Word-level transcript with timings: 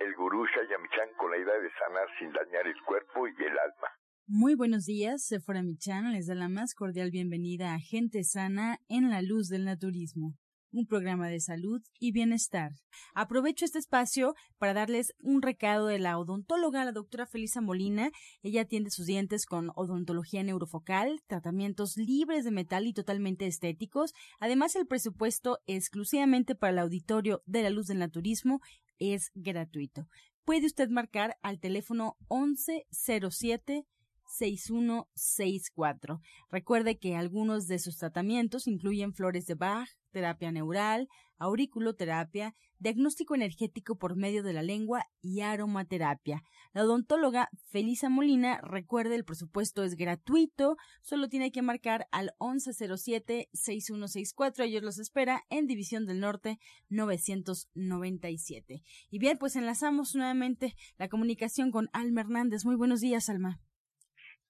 el 0.00 0.14
gurú 0.14 0.44
Shayamichan 0.46 1.16
con 1.16 1.30
la 1.30 1.38
idea 1.38 1.58
de 1.60 1.70
sanar 1.78 2.08
sin 2.18 2.32
dañar 2.32 2.66
el 2.66 2.80
cuerpo 2.86 3.26
y 3.28 3.42
el 3.42 3.58
alma. 3.58 3.88
Muy 4.26 4.54
buenos 4.54 4.86
días, 4.86 5.22
Sephora 5.26 5.62
Michan 5.62 6.12
les 6.12 6.26
da 6.26 6.34
la 6.34 6.48
más 6.48 6.74
cordial 6.74 7.10
bienvenida 7.10 7.74
a 7.74 7.78
Gente 7.78 8.24
Sana 8.24 8.78
en 8.88 9.10
la 9.10 9.20
Luz 9.20 9.48
del 9.48 9.66
Naturismo, 9.66 10.34
un 10.72 10.86
programa 10.86 11.28
de 11.28 11.40
salud 11.40 11.82
y 12.00 12.12
bienestar. 12.12 12.72
Aprovecho 13.14 13.66
este 13.66 13.78
espacio 13.78 14.34
para 14.58 14.72
darles 14.72 15.14
un 15.18 15.42
recado 15.42 15.88
de 15.88 15.98
la 15.98 16.18
odontóloga, 16.18 16.86
la 16.86 16.92
doctora 16.92 17.26
Felisa 17.26 17.60
Molina. 17.60 18.10
Ella 18.42 18.62
atiende 18.62 18.90
sus 18.90 19.04
dientes 19.04 19.44
con 19.44 19.70
odontología 19.76 20.42
neurofocal, 20.42 21.20
tratamientos 21.26 21.98
libres 21.98 22.44
de 22.44 22.50
metal 22.50 22.86
y 22.86 22.94
totalmente 22.94 23.46
estéticos. 23.46 24.14
Además, 24.40 24.74
el 24.74 24.86
presupuesto 24.86 25.58
exclusivamente 25.66 26.54
para 26.54 26.72
el 26.72 26.78
auditorio 26.78 27.42
de 27.44 27.62
la 27.62 27.70
Luz 27.70 27.86
del 27.88 27.98
Naturismo 27.98 28.60
es 28.98 29.30
gratuito. 29.34 30.08
Puede 30.44 30.66
usted 30.66 30.88
marcar 30.88 31.38
al 31.42 31.58
teléfono 31.58 32.16
1107 32.30 33.86
6164. 34.26 36.20
Recuerde 36.50 36.98
que 36.98 37.14
algunos 37.16 37.66
de 37.66 37.78
sus 37.78 37.98
tratamientos 37.98 38.66
incluyen 38.66 39.14
flores 39.14 39.46
de 39.46 39.54
Bach, 39.54 39.88
terapia 40.14 40.50
neural, 40.52 41.08
auriculoterapia, 41.38 42.54
diagnóstico 42.78 43.34
energético 43.34 43.98
por 43.98 44.14
medio 44.16 44.42
de 44.42 44.52
la 44.52 44.60
lengua 44.62 45.06
y 45.20 45.40
aromaterapia. 45.40 46.42
La 46.72 46.84
odontóloga 46.84 47.48
Felisa 47.70 48.08
Molina, 48.08 48.60
recuerde 48.62 49.16
el 49.16 49.24
presupuesto 49.24 49.82
es 49.84 49.96
gratuito, 49.96 50.76
solo 51.02 51.28
tiene 51.28 51.50
que 51.50 51.62
marcar 51.62 52.06
al 52.12 52.30
1107-6164. 52.38 54.64
Ellos 54.64 54.82
los 54.82 54.98
espera 54.98 55.42
en 55.50 55.66
División 55.66 56.06
del 56.06 56.20
Norte 56.20 56.58
997. 56.88 58.82
Y 59.10 59.18
bien, 59.18 59.36
pues 59.36 59.56
enlazamos 59.56 60.14
nuevamente 60.14 60.74
la 60.96 61.08
comunicación 61.08 61.70
con 61.70 61.90
Alma 61.92 62.22
Hernández. 62.22 62.64
Muy 62.64 62.76
buenos 62.76 63.00
días, 63.00 63.28
Alma. 63.28 63.60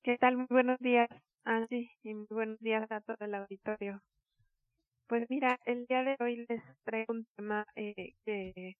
¿Qué 0.03 0.17
tal? 0.19 0.37
Muy 0.37 0.47
buenos 0.51 0.79
días, 0.81 1.09
y 2.03 2.15
muy 2.15 2.27
buenos 2.31 2.59
días 2.61 2.91
a 2.91 3.01
todo 3.01 3.17
el 3.21 3.35
auditorio. 3.35 4.03
Pues 5.15 5.31
mira, 5.31 5.61
el 5.65 5.87
día 5.87 6.03
de 6.03 6.17
hoy 6.19 6.45
les 6.49 6.61
traigo 6.83 7.15
un 7.15 7.25
tema 7.37 7.65
eh, 7.77 8.15
que 8.27 8.75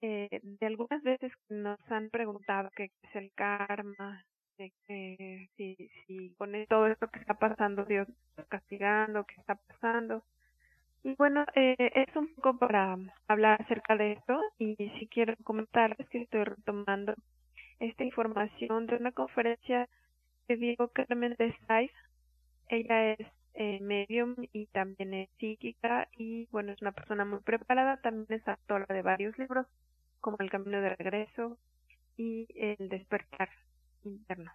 eh, 0.00 0.40
de 0.40 0.66
algunas 0.66 1.02
veces 1.02 1.32
nos 1.48 1.80
han 1.90 2.10
preguntado 2.10 2.70
qué 2.76 2.92
es 3.02 3.16
el 3.16 3.32
karma, 3.32 4.24
de 4.56 4.72
que 4.86 5.48
si, 5.56 6.32
con 6.38 6.52
todo 6.68 6.86
esto 6.86 7.08
que 7.08 7.18
está 7.18 7.34
pasando 7.34 7.84
Dios 7.84 8.06
está 8.08 8.44
castigando, 8.44 9.24
qué 9.24 9.34
está 9.40 9.56
pasando. 9.56 10.22
Y 11.02 11.16
bueno, 11.16 11.44
eh, 11.56 11.90
es 11.92 12.14
un 12.14 12.32
poco 12.36 12.56
para 12.58 12.96
hablar 13.26 13.60
acerca 13.60 13.96
de 13.96 14.12
esto 14.12 14.40
y 14.60 14.76
si 14.76 15.08
quiero 15.08 15.34
comentarles 15.42 16.08
que 16.08 16.22
estoy 16.22 16.44
retomando 16.44 17.16
esta 17.80 18.04
información 18.04 18.86
de 18.86 18.94
una 18.94 19.10
conferencia 19.10 19.88
que 20.46 20.54
dio 20.54 20.76
Carmen 20.92 21.34
de 21.36 21.52
Saiz. 21.66 21.90
Ella 22.68 23.14
es 23.14 23.26
eh, 23.54 23.80
medium 23.80 24.34
y 24.52 24.66
también 24.66 25.14
es 25.14 25.28
psíquica 25.38 26.08
y 26.16 26.46
bueno, 26.50 26.72
es 26.72 26.80
una 26.80 26.92
persona 26.92 27.24
muy 27.24 27.40
preparada, 27.40 27.98
también 27.98 28.26
es 28.30 28.46
autora 28.48 28.86
de 28.88 29.02
varios 29.02 29.36
libros 29.38 29.66
como 30.20 30.38
El 30.40 30.50
Camino 30.50 30.80
de 30.80 30.96
Regreso 30.96 31.58
y 32.16 32.46
El 32.54 32.88
Despertar 32.88 33.50
Interno. 34.04 34.52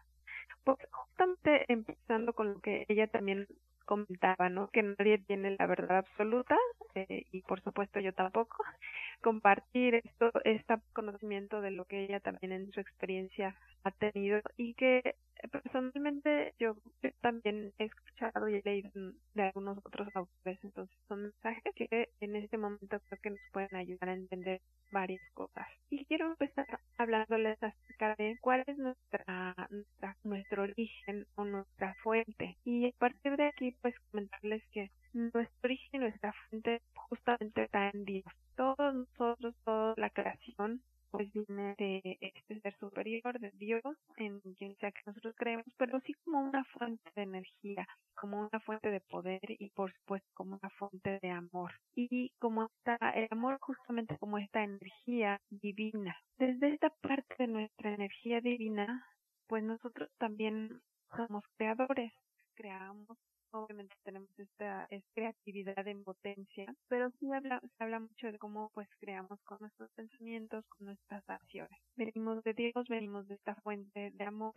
Pues 0.64 0.78
justamente 0.92 1.72
empezando 1.72 2.34
con 2.34 2.54
lo 2.54 2.60
que 2.62 2.86
ella 2.88 3.08
también 3.08 3.48
comentaba, 3.88 4.50
¿no? 4.50 4.68
Que 4.70 4.84
nadie 4.84 5.18
tiene 5.18 5.56
la 5.58 5.66
verdad 5.66 6.00
absoluta 6.00 6.56
eh, 6.94 7.26
y 7.32 7.42
por 7.42 7.62
supuesto 7.62 8.00
yo 8.00 8.14
tampoco. 8.14 8.64
Compartir 9.24 9.96
esto, 9.96 10.32
este 10.44 10.76
conocimiento 10.94 11.62
de 11.62 11.72
lo 11.72 11.86
que 11.86 12.04
ella 12.04 12.20
también 12.20 12.52
en 12.52 12.72
su 12.72 12.80
experiencia 12.80 13.56
ha 13.84 13.92
tenido 13.92 14.42
y 14.58 14.76
que 14.76 15.16
personalmente 15.52 16.54
yo, 16.60 16.76
yo 17.02 17.10
también 17.22 17.74
he 17.78 17.86
escuchado 17.86 18.50
y 18.50 18.56
he 18.56 18.62
leído 18.64 18.92
de 19.34 19.44
algunos 19.44 19.78
otros 19.80 20.08
autores, 20.16 20.60
entonces 20.64 20.98
son 21.08 21.24
mensajes 21.24 21.74
que 21.76 22.10
en 22.20 22.36
este 22.36 22.58
momento 22.58 23.00
creo 23.08 23.22
que 23.22 23.30
nos 23.30 23.40
pueden 23.52 23.76
ayudar 23.76 24.10
a 24.10 24.14
entender 24.14 24.62
varias 24.92 25.22
cosas. 25.34 25.68
Y 25.90 26.06
quiero 26.06 26.28
empezar 26.28 26.80
hablándoles 26.98 27.62
acerca 27.62 28.16
de 28.16 28.38
cuál 28.42 28.64
es 28.68 28.78
nuestra, 28.78 29.56
nuestra 29.70 30.18
nuestro 30.24 30.64
origen 30.64 31.26
o 31.36 31.46
nuestra 31.46 31.96
fuente. 32.04 32.58
Y 32.64 32.88
a 32.88 32.92
partir 32.98 33.36
de 33.38 33.47
aquí, 33.58 33.76
pues 33.82 33.96
comentarles 34.12 34.64
que 34.72 34.92
nuestro 35.14 35.50
origen, 35.64 36.02
nuestra 36.02 36.34
fuente 36.34 36.82
justamente 36.94 37.64
está 37.64 37.90
en 37.90 38.06
Dios. 38.06 38.26
Todos 38.56 38.94
nosotros, 38.94 39.56
toda 39.66 39.96
la 39.98 40.12
creación, 40.12 40.82
pues 41.10 41.32
viene 41.34 41.74
de 41.78 42.18
este 42.22 42.60
ser 42.62 42.78
superior, 42.78 43.40
de 43.40 43.52
Dios, 43.52 43.82
en 44.18 44.40
quien 44.58 44.76
sea 44.78 44.92
que 44.92 45.02
nosotros 45.08 45.34
creemos, 45.38 45.66
pero 45.78 46.00
sí 46.02 46.14
como 46.24 46.42
una 46.42 46.64
fuente 46.66 47.10
de 47.16 47.24
energía, 47.24 47.88
como 48.16 48.42
una 48.42 48.60
fuente 48.60 48.92
de 48.92 49.02
poder 49.02 49.42
y 49.48 49.70
por 49.72 49.92
supuesto 49.94 50.30
como 50.36 50.60
una 50.62 50.70
fuente 50.72 51.20
de 51.22 51.32
amor. 51.32 51.72
Y 51.96 52.32
como 52.40 52.66
está 52.66 52.98
el 53.12 53.28
amor 53.32 53.58
justamente 53.60 54.18
como 54.20 54.38
esta 54.38 54.64
energía 54.64 55.42
divina. 55.50 56.16
Desde 56.38 56.74
esta 56.74 56.90
parte 56.90 57.36
de 57.40 57.48
nuestra 57.48 57.94
energía 57.94 58.40
divina, 58.40 59.04
pues 59.48 59.64
nosotros 59.64 60.10
también 60.20 60.82
somos 61.16 61.44
creadores, 61.58 62.12
creamos 62.54 63.18
obviamente 63.52 63.96
tenemos 64.04 64.30
esta, 64.38 64.88
esta 64.90 65.34
creatividad 65.68 65.88
en 65.88 66.04
potencia, 66.04 66.76
pero 66.88 67.10
sí 67.20 67.32
habla, 67.34 67.60
se 67.60 67.84
habla 67.84 68.00
mucho 68.00 68.32
de 68.32 68.38
cómo 68.38 68.70
pues 68.74 68.88
creamos 69.00 69.42
con 69.44 69.58
nuestros 69.60 69.92
pensamientos, 69.92 70.66
con 70.68 70.88
nuestras 70.88 71.24
acciones. 71.30 71.80
Venimos 71.96 72.44
de 72.44 72.54
Dios, 72.54 72.88
venimos 72.88 73.28
de 73.28 73.36
esta 73.36 73.56
fuente 73.56 74.12
de 74.12 74.24
amor 74.24 74.54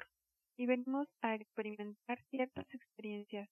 y 0.57 0.67
venimos 0.67 1.09
a 1.23 1.35
experimentar 1.35 2.23
ciertas 2.31 2.67
experiencias, 2.73 3.49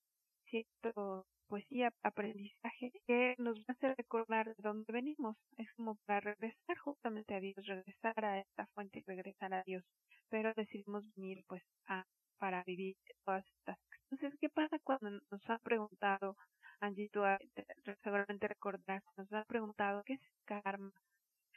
cierto 0.47 1.27
sí, 1.69 1.83
aprendizaje 2.03 2.93
que 3.07 3.35
nos 3.39 3.59
va 3.61 3.65
a 3.69 3.73
hacer 3.73 3.95
recordar 3.97 4.47
de 4.47 4.63
dónde 4.63 4.93
venimos. 4.93 5.37
Es 5.57 5.73
como 5.75 5.97
para 6.07 6.21
regresar 6.21 6.79
justamente 6.79 7.35
a 7.35 7.41
Dios, 7.41 7.67
regresar 7.67 8.25
a 8.25 8.39
esta 8.39 8.67
fuente 8.75 9.01
y 9.01 9.03
regresar 9.03 9.55
a 9.55 9.63
Dios. 9.65 9.83
Pero 10.29 10.53
decidimos 10.55 11.05
venir 11.17 11.43
pues 11.49 11.63
a 11.87 12.05
para 12.39 12.63
vivir 12.63 12.95
todas 13.25 13.45
estas 13.59 13.79
entonces, 14.11 14.39
¿qué 14.41 14.49
pasa 14.49 14.79
cuando 14.79 15.11
nos 15.31 15.51
han 15.51 15.59
preguntado, 15.61 16.35
Angie, 16.81 17.09
tú 17.11 17.21
seguramente 18.03 18.49
recordarás, 18.49 19.03
nos 19.16 19.33
han 19.33 19.44
preguntado 19.47 20.03
qué 20.05 20.15
es 20.15 20.21
karma? 20.44 20.93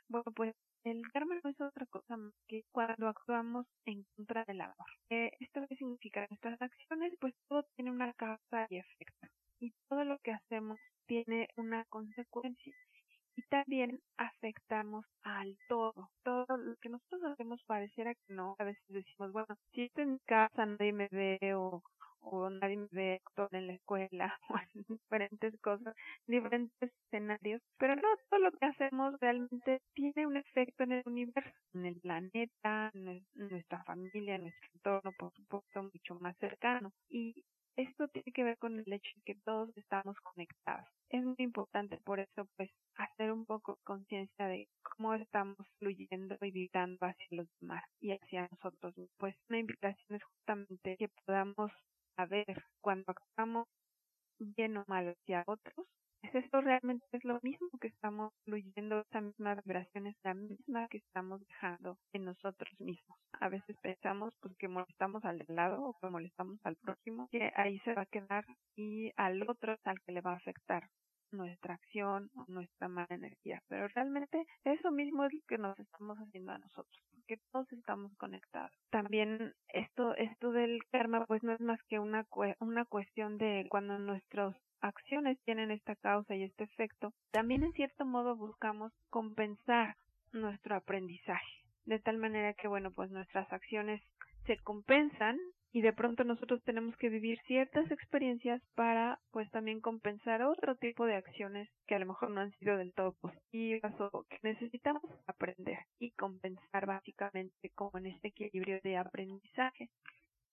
Bueno, 0.08 0.32
pues 0.36 0.56
el 0.84 1.02
karma 1.12 1.36
no 1.44 1.50
es 1.50 1.62
otra 1.62 1.86
cosa 1.88 2.18
más 2.18 2.34
que 2.48 2.64
cuando 2.72 3.08
actuamos 3.08 3.66
en 3.86 4.04
contra 4.16 4.44
del 4.46 4.62
amor. 4.62 4.88
Eh, 5.10 5.32
¿Esto 5.40 5.62
qué 5.70 5.76
significa? 5.76 6.26
Nuestras 6.30 6.62
acciones, 6.62 7.14
pues 7.20 7.34
todo 7.48 7.64
tiene 7.76 7.92
una 7.92 8.14
causa 8.14 8.68
y 8.70 8.78
efecto. 8.78 9.28
Y 9.60 9.74
todo 9.88 10.04
lo 10.06 10.18
que 10.20 10.32
hacemos 10.34 10.80
tiene 11.06 11.48
una 11.56 11.86
consecuencia 11.86 12.74
y 13.36 13.42
también 13.44 14.00
afectamos 14.18 15.06
al 15.24 15.58
todo. 15.68 16.10
Todo 16.24 16.46
lo 16.58 16.76
que 16.78 16.90
nosotros 16.90 17.24
hacemos 17.24 17.62
pareciera 17.66 18.14
que 18.14 18.34
no. 18.34 18.56
A 18.60 18.64
veces 18.64 18.84
decimos, 18.88 19.32
bueno, 19.32 19.56
si 19.74 19.84
estoy 19.84 20.04
en 20.04 20.18
casa 20.26 20.66
nadie 20.66 20.94
me 20.94 21.08
ve 21.12 21.40
o, 21.56 21.82
o 22.22 22.50
nadie 22.50 22.78
me 22.78 22.88
ve 22.92 23.22
en 23.52 23.68
la 23.68 23.74
escuela 23.74 24.40
diferentes 25.12 25.60
cosas, 25.62 25.94
diferentes 26.26 26.90
escenarios, 27.06 27.62
pero 27.78 27.96
no 27.96 28.02
todo 28.30 28.40
lo 28.40 28.52
que 28.52 28.66
hacemos 28.66 29.14
realmente 29.20 29.82
tiene 29.94 30.26
un 30.26 30.38
efecto 30.38 30.84
en 30.84 30.94
el 30.94 31.04
universo, 31.06 31.52
en 31.74 31.86
el 31.86 32.00
planeta, 32.00 32.92
en 32.94 33.26
nuestra 33.34 33.84
familia, 33.84 34.36
en 34.36 34.44
nuestro 34.44 34.70
entorno, 34.74 35.12
por 35.18 35.34
supuesto, 35.34 35.84
mucho 35.84 36.16
más 36.22 36.38
cercano. 36.38 36.92
Y 37.10 37.44
esto 37.76 38.08
tiene 38.08 38.32
que 38.34 38.44
ver 38.44 38.58
con 38.58 38.80
el 38.80 38.94
hecho 38.94 39.12
de 39.16 39.22
que 39.26 39.40
todos 39.44 39.76
estamos 39.76 40.16
conectados. 40.22 40.88
Es 41.10 41.24
muy 41.24 41.36
importante 41.40 41.98
por 42.06 42.20
eso, 42.20 42.48
pues, 42.56 42.70
hacer 42.96 43.34
un 43.34 43.46
poco 43.46 43.80
conciencia 43.84 44.48
de 44.48 44.68
cómo 44.82 45.14
estamos 45.14 45.58
fluyendo 45.80 46.38
y 46.42 46.52
vibrando 46.52 47.06
hacia 47.06 47.28
los 47.32 47.48
demás 47.60 47.84
y 48.00 48.12
hacia 48.12 48.48
nosotros. 48.50 48.94
Pues, 49.18 49.36
una 49.50 49.60
invitación 49.60 50.16
es 50.16 50.24
justamente 50.24 50.96
que 50.98 51.10
podamos 51.26 51.72
saber 52.16 52.46
cuando 52.82 53.06
actuamos 53.08 53.68
bien 54.42 54.78
o 54.78 54.84
mal 54.88 55.10
hacia 55.10 55.44
otros, 55.48 55.88
es 56.24 56.36
esto 56.36 56.62
realmente 56.62 57.06
es 57.14 57.24
lo 57.24 57.40
mismo 57.42 57.70
que 57.80 57.88
estamos 57.88 58.32
fluyendo, 58.46 59.02
esa 59.02 59.22
misma 59.22 59.56
vibración 59.56 60.06
es 60.06 60.16
la 60.24 60.36
misma 60.36 60.88
que 60.88 60.98
estamos 60.98 61.42
dejando 61.48 61.98
en 62.14 62.26
nosotros 62.26 62.72
mismos. 62.80 63.18
A 63.40 63.50
veces 63.50 63.76
pensamos 63.82 64.34
pues 64.40 64.56
que 64.58 64.68
molestamos 64.68 65.26
al 65.26 65.44
lado 65.48 65.84
o 65.84 65.98
que 66.00 66.10
molestamos 66.10 66.60
al 66.64 66.76
próximo, 66.76 67.28
que 67.32 67.52
ahí 67.56 67.80
se 67.80 67.96
va 67.96 68.04
a 68.04 68.06
quedar 68.06 68.46
y 68.76 69.12
al 69.18 69.50
otro 69.50 69.74
es 69.74 69.80
al 69.88 70.00
que 70.02 70.12
le 70.12 70.22
va 70.22 70.34
a 70.34 70.38
afectar 70.38 70.88
nuestra 71.32 71.76
acción 71.76 72.30
o 72.36 72.46
nuestra 72.48 72.88
mala 72.88 73.08
energía. 73.10 73.64
Pero 73.68 73.88
realmente 73.88 74.46
eso 74.64 74.92
mismo 74.92 75.26
es 75.26 75.34
lo 75.34 75.40
que 75.52 75.58
nos 75.58 75.78
estamos 75.78 76.18
haciendo 76.18 76.54
a 76.54 76.58
nosotros, 76.60 77.04
porque 77.14 77.38
todos 77.52 77.70
estamos 77.74 78.16
conectados. 78.16 78.72
También 78.90 79.54
esto, 79.68 80.16
esto 80.16 80.54
del 80.54 80.80
karma 80.94 81.26
pues 81.26 81.44
no 81.44 81.52
es 81.52 81.60
más 81.60 81.84
que 81.90 82.00
una, 82.00 82.26
una 82.60 82.86
cuestión 82.86 83.38
de 83.38 83.68
cuando 83.70 84.00
nuestras 84.00 84.56
acciones 84.80 85.38
tienen 85.44 85.70
esta 85.70 85.98
causa 85.98 86.36
y 86.36 86.44
este 86.44 86.64
efecto, 86.64 87.12
también 87.32 87.64
en 87.64 87.74
cierto 87.74 88.06
modo 88.06 88.38
buscamos 88.38 88.94
compensar 89.10 89.98
nuestro 90.32 90.78
aprendizaje. 90.78 91.66
De 91.84 92.00
tal 92.00 92.18
manera 92.18 92.54
que, 92.54 92.70
bueno, 92.70 92.92
pues 92.92 93.12
nuestras 93.12 93.52
acciones 93.52 94.02
se 94.46 94.56
compensan 94.60 95.38
y 95.74 95.82
de 95.82 95.94
pronto 95.94 96.24
nosotros 96.24 96.62
tenemos 96.64 96.96
que 96.98 97.10
vivir 97.10 97.40
ciertas 97.48 97.90
experiencias 97.92 98.62
para 98.76 99.20
pues 99.32 99.50
también 99.52 99.80
compensar 99.80 100.42
otro 100.44 100.76
tipo 100.76 101.06
de 101.06 101.16
acciones 101.16 101.70
que 101.88 101.96
a 101.96 102.00
lo 102.00 102.08
mejor 102.08 102.32
no 102.32 102.42
han 102.42 102.52
sido 102.54 102.78
del 102.78 102.94
todo 102.94 103.14
positivas 103.14 103.94
o 104.00 104.26
que 104.30 104.38
necesitamos 104.44 105.04
aprender 105.28 105.80
y 106.00 106.12
compensar 106.12 106.86
básicamente 106.86 107.70
como 107.76 107.98
en 107.98 108.08
este 108.08 108.30
equilibrio 108.30 108.80
de 108.84 108.98
aprendizaje. 108.98 109.90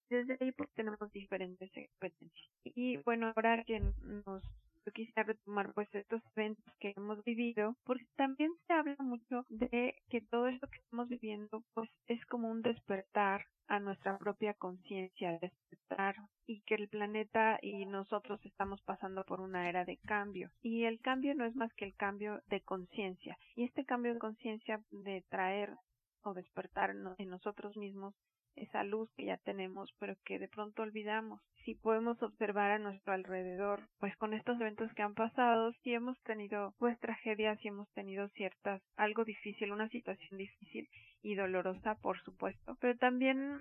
Desde 0.09 0.39
ahí 0.41 0.53
pues 0.53 0.71
tenemos 0.75 0.99
diferentes 1.13 1.71
experiencias. 1.77 2.51
Y 2.65 2.97
bueno, 2.99 3.33
ahora 3.35 3.63
que 3.65 3.81
nos 3.81 4.43
yo 4.87 4.93
quisiera 4.93 5.25
retomar 5.25 5.75
pues 5.75 5.89
estos 5.95 6.23
eventos 6.35 6.65
que 6.81 6.95
hemos 6.97 7.23
vivido, 7.25 7.77
porque 7.85 8.07
también 8.17 8.51
se 8.67 8.73
habla 8.73 8.97
mucho 9.01 9.45
de 9.51 9.95
que 10.09 10.23
todo 10.23 10.49
esto 10.49 10.67
que 10.69 10.79
estamos 10.79 11.09
viviendo 11.09 11.63
pues 11.75 11.91
es 12.07 12.25
como 12.27 12.51
un 12.51 12.63
despertar 12.63 13.45
a 13.69 13.79
nuestra 13.79 14.19
propia 14.19 14.55
conciencia, 14.55 15.39
despertar 15.39 16.17
y 16.47 16.63
que 16.63 16.75
el 16.75 16.89
planeta 16.89 17.59
y 17.63 17.87
nosotros 17.87 18.45
estamos 18.45 18.83
pasando 18.83 19.25
por 19.25 19.41
una 19.41 19.69
era 19.69 19.85
de 19.85 19.99
cambio. 19.99 20.51
Y 20.63 20.85
el 20.85 21.01
cambio 21.01 21.35
no 21.35 21.45
es 21.45 21.55
más 21.55 21.73
que 21.75 21.85
el 21.85 21.95
cambio 21.95 22.43
de 22.47 22.63
conciencia. 22.63 23.39
Y 23.55 23.65
este 23.65 23.85
cambio 23.85 24.15
de 24.15 24.19
conciencia 24.19 24.83
de 24.91 25.23
traer 25.29 25.77
o 26.23 26.35
despertar 26.35 26.95
en 27.19 27.31
nosotros 27.31 27.77
mismos 27.77 28.15
esa 28.57 28.83
luz 28.83 29.09
que 29.17 29.27
ya 29.27 29.37
tenemos, 29.39 29.95
pero 29.99 30.17
que 30.25 30.39
de 30.39 30.49
pronto 30.49 30.83
olvidamos. 30.83 31.41
Si 31.65 31.75
podemos 31.75 32.21
observar 32.23 32.73
a 32.73 32.79
nuestro 32.79 33.13
alrededor, 33.13 33.89
pues 33.99 34.17
con 34.17 34.35
estos 34.35 34.61
eventos 34.61 34.93
que 34.95 35.03
han 35.03 35.15
pasado, 35.15 35.73
si 35.85 35.95
hemos 35.95 36.19
tenido 36.23 36.75
pues 36.79 36.99
tragedias, 36.99 37.61
si 37.61 37.69
hemos 37.69 37.89
tenido 37.91 38.29
ciertas, 38.31 38.83
algo 38.97 39.25
difícil, 39.25 39.71
una 39.71 39.89
situación 39.91 40.39
difícil 40.39 40.89
y 41.23 41.35
dolorosa, 41.35 41.97
por 41.97 42.21
supuesto, 42.23 42.77
pero 42.81 42.97
también 42.97 43.61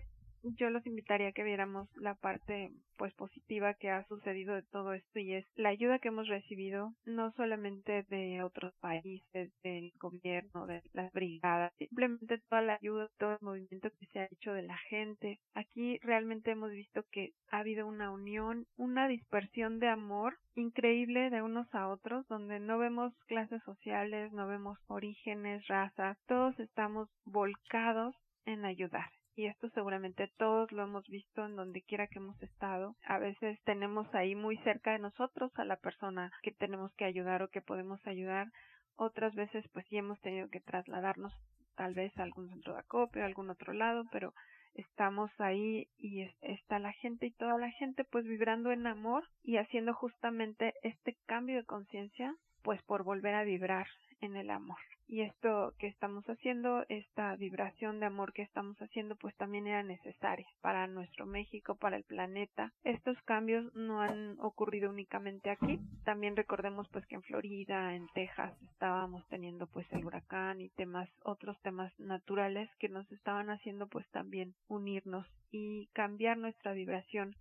yo 0.56 0.70
los 0.70 0.86
invitaría 0.86 1.30
a 1.30 1.32
que 1.32 1.44
viéramos 1.44 1.90
la 1.98 2.16
parte 2.16 2.72
pues 2.98 3.14
positiva 3.14 3.76
que 3.76 3.90
ha 3.90 4.08
sucedido 4.08 4.56
de 4.56 4.64
todo 4.64 4.94
esto 4.94 5.20
y 5.20 5.34
es 5.34 5.46
la 5.56 5.70
ayuda 5.70 6.00
que 6.00 6.08
hemos 6.08 6.28
recibido 6.28 6.94
no 7.06 7.32
solamente 7.34 8.04
de 8.10 8.42
otros 8.44 8.74
países, 8.80 9.52
del 9.64 9.92
gobierno, 10.00 10.66
de 10.66 10.82
las 10.94 11.12
brigadas, 11.14 11.74
simplemente 11.78 12.40
toda 12.50 12.62
la 12.62 12.76
ayuda, 12.76 13.10
todo 13.18 13.34
el 13.34 13.42
movimiento 13.42 13.90
que 14.00 14.08
se 14.08 14.20
ha 14.20 14.28
hecho 14.32 14.54
de 14.54 14.64
la 14.64 14.78
gente. 14.90 15.40
Aquí 15.54 16.00
realmente 16.00 16.52
hemos 16.52 16.72
visto 16.72 17.04
que 17.12 17.34
ha 17.52 17.60
habido 17.60 17.88
una 17.88 18.12
unión, 18.12 18.66
una 18.78 19.08
dispersión 19.08 19.80
de 19.80 19.90
amor 19.90 20.38
increíble 20.56 21.30
de 21.30 21.42
unos 21.42 21.68
a 21.76 21.88
otros, 21.88 22.28
donde 22.28 22.60
no 22.60 22.80
vemos 22.80 23.14
clases 23.28 23.62
sociales, 23.64 24.34
no 24.34 24.48
vemos 24.48 24.80
orígenes, 24.88 25.68
razas, 25.68 26.18
todos 26.26 26.60
estamos 26.60 27.10
volcados 27.26 28.16
en 28.46 28.66
ayudar 28.66 29.10
y 29.38 29.46
esto 29.46 29.70
seguramente 29.70 30.32
todos 30.38 30.72
lo 30.72 30.84
hemos 30.84 31.08
visto 31.08 31.46
en 31.46 31.56
donde 31.56 31.84
quiera 31.84 32.08
que 32.08 32.18
hemos 32.18 32.42
estado. 32.42 32.96
A 33.06 33.20
veces 33.20 33.60
tenemos 33.66 34.14
ahí 34.16 34.34
muy 34.34 34.58
cerca 34.58 34.94
de 34.94 35.00
nosotros 35.00 35.52
a 35.58 35.64
la 35.64 35.78
persona 35.78 36.32
que 36.42 36.52
tenemos 36.52 36.92
que 36.96 37.06
ayudar 37.06 37.44
o 37.44 37.50
que 37.50 37.62
podemos 37.62 38.06
ayudar. 38.08 38.48
Otras 38.96 39.36
veces 39.36 39.64
pues 39.74 39.86
sí 39.90 39.98
hemos 39.98 40.20
tenido 40.22 40.50
que 40.50 40.60
trasladarnos 40.60 41.32
tal 41.76 41.94
vez 41.94 42.18
a 42.18 42.24
algún 42.24 42.50
centro 42.50 42.74
de 42.74 42.80
acopio, 42.80 43.22
a 43.22 43.28
algún 43.28 43.52
otro 43.52 43.74
lado, 43.74 44.06
pero 44.12 44.34
estamos 44.74 45.30
ahí 45.40 45.88
y 46.00 46.24
está 46.42 46.80
la 46.80 46.94
gente 46.94 47.28
y 47.28 47.32
toda 47.32 47.60
la 47.60 47.70
gente 47.70 48.06
pues 48.06 48.26
vibrando 48.26 48.72
en 48.72 48.88
amor 48.88 49.24
y 49.44 49.58
haciendo 49.58 49.94
justamente 49.94 50.74
este 50.82 51.16
cambio 51.28 51.58
de 51.58 51.66
conciencia 51.66 52.36
pues 52.64 52.82
por 52.82 53.04
volver 53.04 53.36
a 53.36 53.44
vibrar 53.44 53.86
en 54.20 54.36
el 54.36 54.50
amor 54.50 54.80
y 55.08 55.22
esto 55.22 55.74
que 55.80 55.88
estamos 55.88 56.26
haciendo, 56.26 56.86
esta 56.90 57.36
vibración 57.36 58.00
de 58.00 58.06
amor 58.06 58.34
que 58.34 58.42
estamos 58.42 58.78
haciendo, 58.82 59.16
pues 59.16 59.36
también 59.36 59.68
era 59.68 59.84
necesaria 59.84 60.48
para 60.62 60.88
nuestro 60.88 61.26
México, 61.26 61.76
para 61.76 61.98
el 61.98 62.04
planeta. 62.04 62.74
Estos 62.84 63.18
cambios 63.24 63.74
no 63.74 64.02
han 64.02 64.38
ocurrido 64.40 64.90
únicamente 64.90 65.50
aquí, 65.50 65.80
también 66.04 66.36
recordemos 66.36 66.88
pues 66.90 67.06
que 67.08 67.16
en 67.16 67.24
Florida, 67.24 67.96
en 67.96 68.08
Texas 68.14 68.54
estábamos 68.72 69.26
teniendo 69.28 69.68
pues 69.68 69.86
el 69.92 70.06
huracán 70.06 70.62
y 70.62 70.70
temas, 70.70 71.10
otros 71.24 71.60
temas 71.62 71.98
naturales 72.00 72.70
que 72.80 72.90
nos 72.90 73.10
estaban 73.12 73.50
haciendo 73.50 73.88
pues 73.88 74.08
también 74.10 74.54
unirnos 74.68 75.26
y 75.52 75.88
cambiar 75.94 76.38
nuestra 76.38 76.74
vibración 76.74 77.36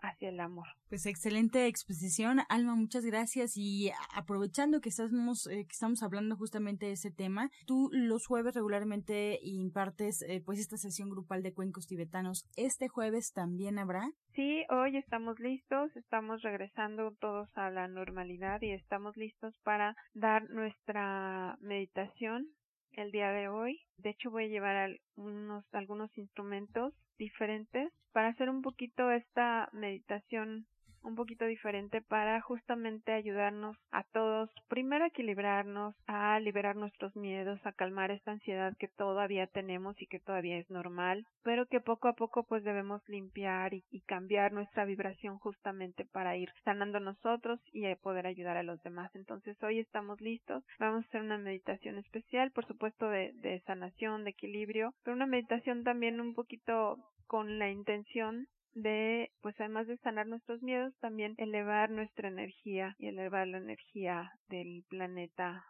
hacia 0.00 0.28
el 0.28 0.40
amor. 0.40 0.66
Pues 0.88 1.06
excelente 1.06 1.66
exposición, 1.66 2.40
Alma, 2.48 2.74
muchas 2.74 3.04
gracias 3.04 3.56
y 3.56 3.90
aprovechando 4.14 4.80
que 4.80 4.90
estamos 4.90 5.46
eh, 5.46 5.64
que 5.66 5.72
estamos 5.72 6.02
hablando 6.02 6.36
justamente 6.36 6.86
de 6.86 6.92
ese 6.92 7.10
tema, 7.10 7.50
tú 7.66 7.90
los 7.92 8.26
jueves 8.26 8.54
regularmente 8.54 9.38
impartes 9.42 10.22
eh, 10.22 10.42
pues 10.44 10.58
esta 10.58 10.76
sesión 10.76 11.10
grupal 11.10 11.42
de 11.42 11.52
cuencos 11.52 11.86
tibetanos. 11.86 12.46
Este 12.56 12.88
jueves 12.88 13.32
también 13.32 13.78
habrá. 13.78 14.10
Sí, 14.34 14.64
hoy 14.70 14.96
estamos 14.96 15.38
listos, 15.40 15.94
estamos 15.96 16.42
regresando 16.42 17.12
todos 17.20 17.48
a 17.56 17.70
la 17.70 17.88
normalidad 17.88 18.60
y 18.62 18.72
estamos 18.72 19.16
listos 19.16 19.58
para 19.64 19.96
dar 20.14 20.48
nuestra 20.50 21.56
meditación 21.60 22.48
el 22.96 23.12
día 23.12 23.30
de 23.30 23.48
hoy. 23.48 23.80
De 23.98 24.10
hecho, 24.10 24.30
voy 24.30 24.44
a 24.44 24.48
llevar 24.48 24.98
unos, 25.14 25.64
algunos 25.72 26.16
instrumentos 26.18 26.92
diferentes 27.18 27.92
para 28.12 28.28
hacer 28.28 28.50
un 28.50 28.62
poquito 28.62 29.10
esta 29.10 29.68
meditación 29.72 30.66
un 31.06 31.14
poquito 31.14 31.46
diferente 31.46 32.02
para 32.02 32.40
justamente 32.40 33.12
ayudarnos 33.12 33.76
a 33.90 34.02
todos, 34.04 34.50
primero 34.68 35.04
a 35.04 35.08
equilibrarnos, 35.08 35.94
a 36.06 36.38
liberar 36.40 36.76
nuestros 36.76 37.14
miedos, 37.16 37.64
a 37.64 37.72
calmar 37.72 38.10
esta 38.10 38.32
ansiedad 38.32 38.76
que 38.78 38.88
todavía 38.88 39.46
tenemos 39.46 40.00
y 40.02 40.06
que 40.06 40.18
todavía 40.18 40.58
es 40.58 40.68
normal, 40.68 41.24
pero 41.42 41.66
que 41.66 41.80
poco 41.80 42.08
a 42.08 42.14
poco 42.14 42.44
pues 42.44 42.64
debemos 42.64 43.02
limpiar 43.08 43.72
y, 43.74 43.84
cambiar 44.06 44.52
nuestra 44.52 44.84
vibración 44.84 45.38
justamente 45.38 46.04
para 46.04 46.36
ir 46.36 46.50
sanando 46.64 47.00
nosotros 47.00 47.60
y 47.72 47.92
poder 47.96 48.26
ayudar 48.26 48.56
a 48.56 48.62
los 48.62 48.80
demás. 48.82 49.10
Entonces 49.14 49.60
hoy 49.62 49.80
estamos 49.80 50.20
listos, 50.20 50.64
vamos 50.78 51.04
a 51.04 51.08
hacer 51.08 51.22
una 51.22 51.38
meditación 51.38 51.98
especial, 51.98 52.50
por 52.52 52.66
supuesto 52.66 53.08
de, 53.08 53.32
de 53.34 53.60
sanación, 53.66 54.24
de 54.24 54.30
equilibrio, 54.30 54.94
pero 55.02 55.16
una 55.16 55.26
meditación 55.26 55.82
también 55.82 56.20
un 56.20 56.34
poquito 56.34 56.98
con 57.26 57.58
la 57.58 57.70
intención 57.70 58.46
de, 58.76 59.32
pues 59.40 59.58
además 59.58 59.86
de 59.86 59.96
sanar 59.98 60.26
nuestros 60.26 60.62
miedos, 60.62 60.94
también 61.00 61.34
elevar 61.38 61.90
nuestra 61.90 62.28
energía 62.28 62.94
y 62.98 63.08
elevar 63.08 63.48
la 63.48 63.58
energía 63.58 64.30
del 64.48 64.84
planeta 64.88 65.64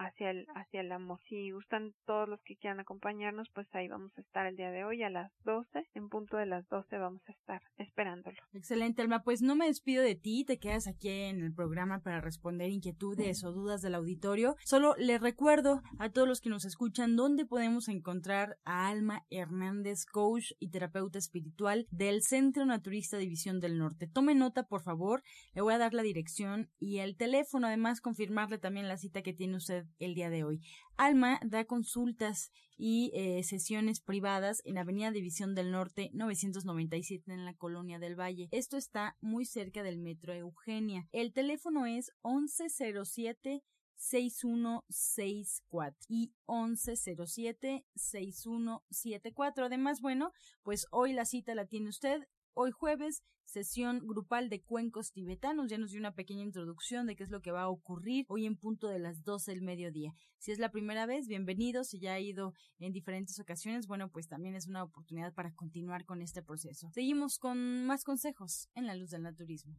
hacia 0.00 0.30
el, 0.30 0.46
hacia 0.54 0.80
el 0.80 0.92
amor. 0.92 1.20
Si 1.28 1.50
gustan 1.50 1.94
todos 2.06 2.28
los 2.28 2.40
que 2.42 2.56
quieran 2.56 2.80
acompañarnos, 2.80 3.48
pues 3.54 3.66
ahí 3.72 3.88
vamos 3.88 4.12
a 4.16 4.22
estar 4.22 4.46
el 4.46 4.56
día 4.56 4.70
de 4.70 4.84
hoy 4.84 5.02
a 5.02 5.10
las 5.10 5.30
12. 5.44 5.86
En 5.94 6.08
punto 6.08 6.36
de 6.36 6.46
las 6.46 6.66
12 6.68 6.98
vamos 6.98 7.22
a 7.28 7.32
estar 7.32 7.62
esperándolo. 7.76 8.36
Excelente, 8.52 9.02
Alma. 9.02 9.22
Pues 9.22 9.42
no 9.42 9.54
me 9.56 9.66
despido 9.66 10.02
de 10.02 10.14
ti, 10.14 10.44
te 10.44 10.58
quedas 10.58 10.86
aquí 10.88 11.08
en 11.08 11.42
el 11.42 11.54
programa 11.54 12.00
para 12.00 12.20
responder 12.20 12.70
inquietudes 12.70 13.44
o 13.44 13.52
dudas 13.52 13.82
del 13.82 13.94
auditorio. 13.94 14.56
Solo 14.64 14.94
les 14.96 15.20
recuerdo 15.20 15.82
a 15.98 16.08
todos 16.08 16.26
los 16.26 16.40
que 16.40 16.48
nos 16.48 16.64
escuchan 16.64 17.16
dónde 17.16 17.44
podemos 17.44 17.88
encontrar 17.88 18.56
a 18.64 18.88
Alma 18.88 19.24
Hernández, 19.30 20.06
coach 20.06 20.52
y 20.58 20.70
terapeuta 20.70 21.18
espiritual 21.18 21.86
del 21.90 22.22
Centro 22.22 22.64
Naturista 22.64 23.18
División 23.18 23.60
del 23.60 23.78
Norte. 23.78 24.08
Tome 24.08 24.34
nota, 24.34 24.64
por 24.64 24.82
favor. 24.82 25.22
Le 25.52 25.60
voy 25.60 25.74
a 25.74 25.78
dar 25.78 25.92
la 25.92 26.02
dirección 26.02 26.70
y 26.78 26.98
el 26.98 27.16
teléfono. 27.16 27.66
Además, 27.66 28.00
confirmarle 28.00 28.58
también 28.58 28.88
la 28.88 28.96
cita 28.96 29.22
que 29.22 29.34
tiene 29.34 29.56
usted 29.56 29.89
el 29.98 30.14
día 30.14 30.30
de 30.30 30.44
hoy. 30.44 30.60
Alma 30.96 31.40
da 31.44 31.64
consultas 31.64 32.50
y 32.76 33.10
eh, 33.14 33.42
sesiones 33.42 34.00
privadas 34.00 34.62
en 34.64 34.78
Avenida 34.78 35.10
División 35.10 35.54
del 35.54 35.70
Norte 35.70 36.10
997 36.14 37.32
en 37.32 37.44
la 37.44 37.54
Colonia 37.54 37.98
del 37.98 38.18
Valle. 38.18 38.48
Esto 38.52 38.76
está 38.76 39.16
muy 39.20 39.44
cerca 39.44 39.82
del 39.82 39.98
Metro 39.98 40.32
Eugenia. 40.32 41.08
El 41.12 41.32
teléfono 41.32 41.86
es 41.86 42.12
1107 42.24 43.62
6164 43.96 46.06
y 46.08 46.32
1107 46.48 47.84
6174. 47.94 49.66
Además, 49.66 50.00
bueno, 50.00 50.32
pues 50.62 50.86
hoy 50.90 51.12
la 51.12 51.26
cita 51.26 51.54
la 51.54 51.66
tiene 51.66 51.90
usted 51.90 52.26
Hoy 52.62 52.72
jueves, 52.72 53.22
sesión 53.46 54.06
grupal 54.06 54.50
de 54.50 54.60
cuencos 54.60 55.12
tibetanos. 55.12 55.70
Ya 55.70 55.78
nos 55.78 55.92
dio 55.92 55.98
una 55.98 56.14
pequeña 56.14 56.42
introducción 56.42 57.06
de 57.06 57.16
qué 57.16 57.22
es 57.22 57.30
lo 57.30 57.40
que 57.40 57.52
va 57.52 57.62
a 57.62 57.68
ocurrir 57.70 58.26
hoy 58.28 58.44
en 58.44 58.54
punto 58.54 58.88
de 58.88 58.98
las 58.98 59.24
12 59.24 59.52
del 59.52 59.62
mediodía. 59.62 60.12
Si 60.36 60.52
es 60.52 60.58
la 60.58 60.70
primera 60.70 61.06
vez, 61.06 61.26
bienvenidos. 61.26 61.88
Si 61.88 62.00
ya 62.00 62.12
ha 62.12 62.20
ido 62.20 62.52
en 62.78 62.92
diferentes 62.92 63.40
ocasiones, 63.40 63.86
bueno, 63.86 64.10
pues 64.10 64.28
también 64.28 64.56
es 64.56 64.66
una 64.66 64.82
oportunidad 64.82 65.32
para 65.32 65.54
continuar 65.54 66.04
con 66.04 66.20
este 66.20 66.42
proceso. 66.42 66.90
Seguimos 66.92 67.38
con 67.38 67.86
más 67.86 68.04
consejos 68.04 68.68
en 68.74 68.86
la 68.86 68.94
luz 68.94 69.08
del 69.08 69.22
naturismo. 69.22 69.78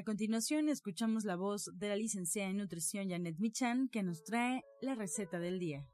A 0.00 0.02
continuación 0.02 0.70
escuchamos 0.70 1.26
la 1.26 1.36
voz 1.36 1.70
de 1.74 1.90
la 1.90 1.94
licenciada 1.94 2.48
en 2.48 2.56
nutrición 2.56 3.10
Janet 3.10 3.36
Michan 3.38 3.90
que 3.90 4.02
nos 4.02 4.24
trae 4.24 4.64
la 4.80 4.94
receta 4.94 5.38
del 5.38 5.58
día. 5.58 5.84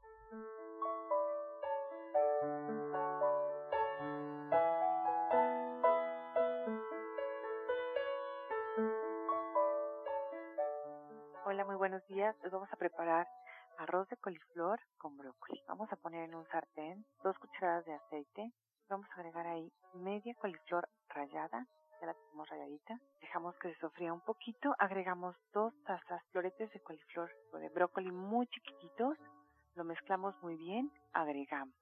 Hola, 11.45 11.65
muy 11.65 11.75
buenos 11.75 12.01
días. 12.07 12.33
Hoy 12.45 12.49
vamos 12.49 12.69
a 12.71 12.77
preparar 12.77 13.27
arroz 13.77 14.07
de 14.07 14.15
coliflor 14.15 14.79
con 14.97 15.17
brócoli. 15.17 15.61
Vamos 15.67 15.91
a 15.91 15.97
poner 15.97 16.29
en 16.29 16.35
un 16.35 16.47
sartén 16.47 17.05
dos 17.25 17.37
cucharadas 17.39 17.85
de 17.85 17.93
aceite. 17.93 18.53
Vamos 18.87 19.07
a 19.09 19.19
agregar 19.19 19.47
ahí 19.47 19.69
media 19.95 20.33
coliflor 20.35 20.87
rallada, 21.09 21.67
ya 21.99 22.07
la 22.07 22.13
tenemos 22.13 22.49
rayadita. 22.49 22.99
Dejamos 23.21 23.55
que 23.59 23.73
se 23.73 23.79
sofría 23.79 24.13
un 24.13 24.21
poquito. 24.21 24.75
Agregamos 24.79 25.35
dos 25.53 25.73
tazas 25.83 26.23
floretes 26.31 26.71
de 26.71 26.79
coliflor 26.81 27.31
o 27.53 27.57
de 27.57 27.69
brócoli 27.69 28.11
muy 28.11 28.47
chiquititos. 28.47 29.17
Lo 29.75 29.83
mezclamos 29.83 30.35
muy 30.41 30.55
bien. 30.55 30.91
Agregamos 31.13 31.75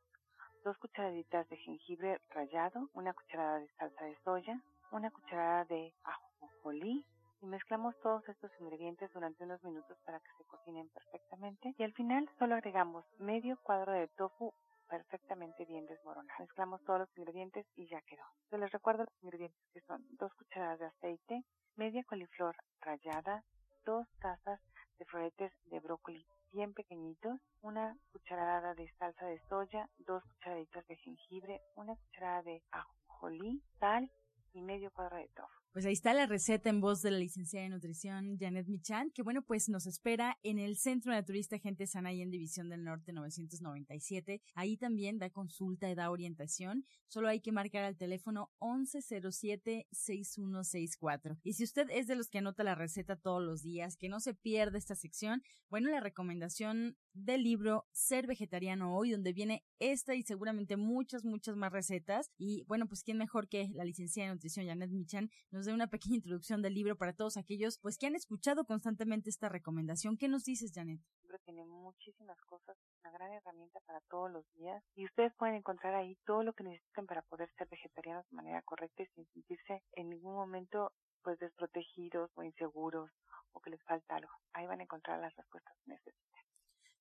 dos 0.64 0.78
cucharaditas 0.80 1.48
de 1.50 1.58
jengibre 1.58 2.20
rallado, 2.32 2.90
una 2.96 3.14
cucharada 3.14 3.60
de 3.60 3.68
salsa 3.78 4.04
de 4.04 4.18
soya, 4.24 4.60
una 4.92 5.12
cucharada 5.12 5.64
de 5.66 5.94
ajonjolí 6.04 7.06
y 7.42 7.46
mezclamos 7.46 7.96
todos 8.02 8.28
estos 8.28 8.52
ingredientes 8.60 9.14
durante 9.14 9.44
unos 9.44 9.64
minutos 9.64 9.96
para 10.06 10.20
que 10.20 10.32
se 10.38 10.44
cocinen 10.46 10.90
perfectamente 10.90 11.76
y 11.78 11.84
al 11.84 11.94
final 11.94 12.28
solo 12.40 12.56
agregamos 12.56 13.06
medio 13.20 13.60
cuadro 13.62 13.92
de 13.92 14.08
tofu 14.08 14.54
perfectamente 14.90 15.66
bien 15.66 15.86
desmoronado. 15.86 16.40
Mezclamos 16.40 16.84
todos 16.84 17.00
los 17.00 17.18
ingredientes 17.18 17.66
y 17.76 17.88
ya 17.88 18.02
quedó. 18.02 18.24
Se 18.50 18.58
les 18.58 18.72
recuerdo 18.72 19.04
los 19.04 19.24
ingredientes 19.24 19.62
que 19.74 19.82
son 19.82 20.06
dos 20.18 20.34
cucharadas 20.36 20.80
de 20.80 20.86
aceite, 20.88 21.44
media 21.76 22.04
coliflor 22.04 22.56
rallada, 22.82 23.44
dos 23.86 24.08
tazas 24.20 24.62
de 24.98 25.06
floretes 25.06 25.52
de 25.66 25.80
brócoli 25.80 26.26
bien 26.56 26.74
pequeñitos, 26.74 27.38
una 27.62 27.98
cucharada 28.14 28.74
de 28.76 28.90
salsa 28.98 29.26
de 29.26 29.42
soya, 29.50 29.90
dos 29.98 30.24
cucharaditas 30.24 30.88
de 30.88 30.96
jengibre, 30.96 31.62
una 31.76 31.96
cucharada 31.98 32.44
de 32.44 32.64
ajonjolí, 32.72 33.62
sal 33.78 34.10
y 34.54 34.62
medio 34.62 34.90
cuadro 34.92 35.18
de 35.18 35.28
tofu. 35.36 35.65
Pues 35.76 35.86
ahí 35.86 35.92
está 35.92 36.14
la 36.14 36.26
receta 36.26 36.70
en 36.70 36.80
voz 36.80 37.02
de 37.02 37.12
la 37.12 37.18
licenciada 37.18 37.66
de 37.66 37.70
nutrición 37.70 38.38
Janet 38.40 38.70
Michan, 38.70 39.12
que 39.12 39.24
bueno, 39.24 39.42
pues 39.42 39.68
nos 39.68 39.88
espera 39.88 40.38
en 40.42 40.58
el 40.58 40.78
Centro 40.78 41.12
Naturista 41.12 41.60
Gente 41.60 41.86
Sana 41.86 42.14
y 42.14 42.22
en 42.22 42.32
División 42.32 42.70
del 42.70 42.86
Norte 42.86 43.12
997. 43.12 44.42
Ahí 44.54 44.78
también 44.78 45.20
da 45.20 45.30
consulta 45.30 45.90
y 45.90 45.96
da 45.96 46.12
orientación. 46.12 46.86
Solo 47.10 47.28
hay 47.28 47.42
que 47.42 47.52
marcar 47.52 47.84
al 47.84 47.98
teléfono 47.98 48.54
1107-6164. 48.62 51.40
Y 51.44 51.56
si 51.56 51.66
usted 51.66 51.90
es 51.90 52.08
de 52.08 52.16
los 52.16 52.30
que 52.30 52.38
anota 52.38 52.64
la 52.64 52.76
receta 52.76 53.18
todos 53.18 53.44
los 53.44 53.62
días, 53.62 53.98
que 53.98 54.08
no 54.08 54.22
se 54.22 54.34
pierda 54.34 54.78
esta 54.78 54.96
sección, 54.96 55.44
bueno, 55.70 55.90
la 55.90 56.00
recomendación 56.00 56.96
del 57.14 57.44
libro 57.44 57.86
Ser 57.92 58.28
Vegetariano 58.28 58.96
Hoy, 58.96 59.12
donde 59.12 59.34
viene 59.34 59.66
esta 59.80 60.16
y 60.16 60.24
seguramente 60.24 60.78
muchas, 60.78 61.26
muchas 61.26 61.58
más 61.58 61.74
recetas. 61.74 62.32
Y 62.38 62.64
bueno, 62.64 62.88
pues 62.88 63.04
quién 63.04 63.18
mejor 63.18 63.50
que 63.50 63.68
la 63.74 63.84
licenciada 63.84 64.30
de 64.30 64.36
nutrición 64.36 64.68
Janet 64.68 64.92
Michan 64.92 65.30
nos 65.52 65.65
de 65.66 65.74
una 65.74 65.88
pequeña 65.88 66.16
introducción 66.16 66.62
del 66.62 66.74
libro 66.74 66.96
para 66.96 67.14
todos 67.14 67.38
aquellos 67.38 67.80
pues 67.80 67.98
que 67.98 68.08
han 68.08 68.16
escuchado 68.16 68.66
constantemente 68.66 69.30
esta 69.30 69.50
recomendación. 69.50 70.18
¿Qué 70.18 70.28
nos 70.28 70.44
dices, 70.44 70.72
Janet? 70.74 71.00
El 71.00 71.22
libro 71.24 71.40
tiene 71.46 71.66
muchísimas 71.66 72.40
cosas, 72.42 72.78
una 73.04 73.12
gran 73.12 73.32
herramienta 73.34 73.80
para 73.82 74.00
todos 74.10 74.32
los 74.32 74.46
días 74.54 74.84
y 74.96 75.06
ustedes 75.06 75.34
pueden 75.38 75.56
encontrar 75.56 75.96
ahí 75.96 76.18
todo 76.26 76.44
lo 76.44 76.54
que 76.54 76.64
necesitan 76.64 77.06
para 77.06 77.22
poder 77.24 77.50
ser 77.58 77.68
vegetarianos 77.70 78.26
de 78.30 78.36
manera 78.36 78.62
correcta 78.62 79.04
y 79.04 79.08
sin 79.08 79.26
sentirse 79.34 79.82
en 79.94 80.10
ningún 80.10 80.36
momento 80.36 80.92
pues 81.24 81.40
desprotegidos 81.40 82.32
o 82.36 82.44
inseguros 82.44 83.10
o 83.54 83.60
que 83.60 83.72
les 83.72 83.84
falta 83.84 84.16
algo. 84.16 84.32
Ahí 84.54 84.68
van 84.68 84.80
a 84.80 84.84
encontrar 84.84 85.20
las 85.20 85.36
respuestas 85.36 85.76
necesitan 85.86 86.35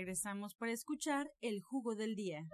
Regresamos 0.00 0.54
para 0.54 0.72
escuchar 0.72 1.30
el 1.42 1.60
jugo 1.60 1.94
del 1.94 2.16
día. 2.16 2.48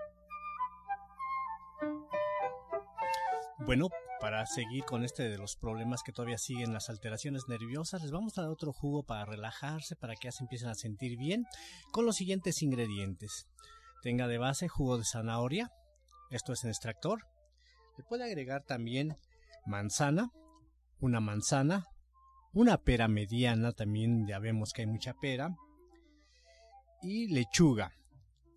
Bueno, 3.65 3.87
para 4.21 4.45
seguir 4.47 4.83
con 4.83 5.05
este 5.05 5.29
de 5.29 5.39
los 5.39 5.55
problemas 5.55 6.03
que 6.03 6.11
todavía 6.11 6.39
siguen 6.39 6.73
las 6.73 6.91
alteraciones 6.91 7.45
nerviosas, 7.47 8.03
les 8.03 8.11
vamos 8.11 8.37
a 8.37 8.43
dar 8.43 8.51
otro 8.51 8.73
jugo 8.73 9.05
para 9.05 9.27
relajarse, 9.27 9.95
para 9.95 10.17
que 10.17 10.27
ya 10.27 10.33
se 10.33 10.43
empiecen 10.43 10.71
a 10.71 10.75
sentir 10.75 11.17
bien, 11.17 11.45
con 11.93 12.05
los 12.05 12.17
siguientes 12.17 12.63
ingredientes. 12.63 13.47
Tenga 14.03 14.27
de 14.27 14.39
base 14.39 14.67
jugo 14.67 14.99
de 14.99 15.05
zanahoria, 15.05 15.71
esto 16.33 16.53
es 16.53 16.65
en 16.65 16.71
extractor. 16.71 17.29
Le 17.97 18.03
puede 18.03 18.25
agregar 18.25 18.65
también 18.65 19.19
manzana, 19.67 20.33
una 20.99 21.21
manzana, 21.21 21.87
una 22.53 22.79
pera 22.79 23.07
mediana, 23.07 23.71
también 23.71 24.27
ya 24.27 24.41
vemos 24.41 24.73
que 24.73 24.83
hay 24.83 24.89
mucha 24.89 25.15
pera, 25.15 25.55
y 27.03 27.29
lechuga. 27.29 27.93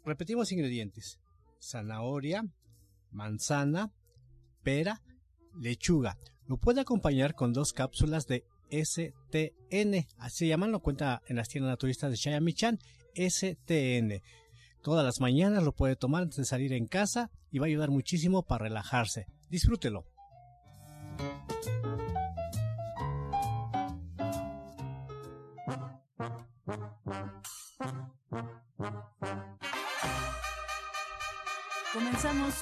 Repetimos 0.06 0.52
ingredientes. 0.52 1.20
Zanahoria, 1.62 2.46
manzana, 3.12 3.92
pera, 4.64 5.02
lechuga. 5.60 6.18
Lo 6.48 6.58
puede 6.58 6.82
acompañar 6.82 7.36
con 7.36 7.54
dos 7.54 7.74
cápsulas 7.74 8.26
de 8.28 8.46
STN. 8.72 10.08
Así 10.18 10.38
se 10.38 10.48
llaman, 10.48 10.72
lo 10.72 10.80
cuenta 10.82 11.22
en 11.28 11.36
las 11.36 11.50
tiendas 11.50 11.72
naturistas 11.72 12.12
de 12.12 12.18
Chayamichan. 12.18 12.80
STN. 13.16 14.22
Todas 14.82 15.04
las 15.04 15.20
mañanas 15.20 15.64
lo 15.64 15.74
puede 15.74 15.96
tomar 15.96 16.24
antes 16.24 16.38
de 16.38 16.46
salir 16.46 16.74
en 16.74 16.88
casa 16.88 17.32
y 17.52 17.60
va 17.60 17.66
a 17.66 17.68
ayudar 17.68 17.90
muchísimo 17.90 18.44
para 18.44 18.64
relajarse. 18.66 19.28
Disfrútelo. 19.50 20.06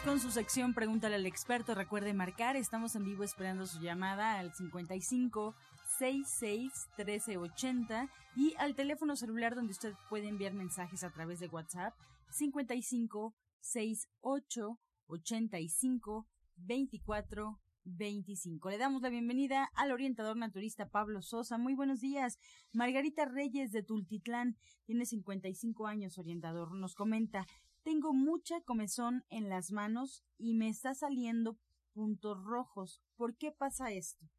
Con 0.08 0.22
su 0.22 0.32
sección 0.32 0.74
Pregúntale 0.74 1.16
al 1.16 1.26
experto. 1.26 1.76
Recuerde 1.76 2.14
marcar, 2.14 2.56
estamos 2.56 2.96
en 2.96 3.04
vivo 3.04 3.26
esperando 3.26 3.68
su 3.68 3.82
llamada 3.82 4.40
al 4.40 4.54
55 4.54 5.54
66 5.98 6.72
1380 6.96 8.10
y 8.38 8.56
al 8.58 8.74
teléfono 8.74 9.18
celular 9.18 9.54
donde 9.54 9.74
usted 9.74 9.96
puede 10.10 10.30
enviar 10.30 10.54
mensajes 10.54 11.04
a 11.04 11.12
través 11.12 11.42
de 11.42 11.50
WhatsApp 11.50 11.94
55 12.30 13.36
68 13.60 14.80
85 15.08 16.28
24 16.56 17.60
25. 17.84 18.70
Le 18.70 18.78
damos 18.78 19.02
la 19.02 19.10
bienvenida 19.10 19.70
al 19.76 19.92
orientador 19.92 20.38
naturista 20.38 20.90
Pablo 20.90 21.22
Sosa. 21.22 21.58
Muy 21.58 21.74
buenos 21.74 22.00
días. 22.00 22.38
Margarita 22.74 23.26
Reyes 23.26 23.72
de 23.72 23.84
Tultitlán 23.84 24.58
tiene 24.86 25.06
55 25.06 25.88
años, 25.88 26.18
orientador. 26.18 26.74
Nos 26.74 26.96
comenta, 26.96 27.46
tengo 27.88 28.14
mucha 28.14 28.60
comezón 28.66 29.24
en 29.30 29.48
las 29.48 29.72
manos 29.72 30.26
y 30.38 30.56
me 30.56 30.68
está 30.68 30.94
saliendo 30.94 31.58
puntos 31.94 32.38
rojos. 32.44 33.02
¿Por 33.16 33.38
qué 33.38 33.54
pasa 33.54 33.94
esto? 33.94 34.30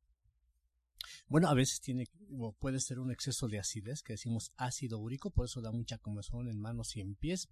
Bueno, 1.28 1.48
a 1.48 1.54
veces 1.54 1.80
tiene 1.80 2.04
o 2.38 2.52
puede 2.52 2.78
ser 2.78 2.98
un 2.98 3.10
exceso 3.10 3.48
de 3.48 3.58
acidez, 3.58 4.02
que 4.02 4.12
decimos 4.12 4.52
ácido 4.58 4.98
úrico, 4.98 5.30
por 5.30 5.46
eso 5.46 5.62
da 5.62 5.72
mucha 5.72 5.96
comezón 5.96 6.50
en 6.50 6.60
manos 6.60 6.94
y 6.94 7.00
en 7.00 7.14
pies. 7.14 7.48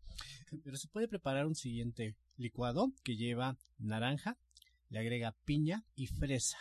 Pero 0.63 0.77
se 0.77 0.89
puede 0.89 1.09
preparar 1.09 1.47
un 1.47 1.55
siguiente 1.55 2.15
licuado 2.37 2.93
que 3.03 3.17
lleva 3.17 3.57
naranja, 3.79 4.37
le 4.91 4.99
agrega 4.99 5.35
piña 5.47 5.87
y 5.95 6.09
fresa. 6.09 6.59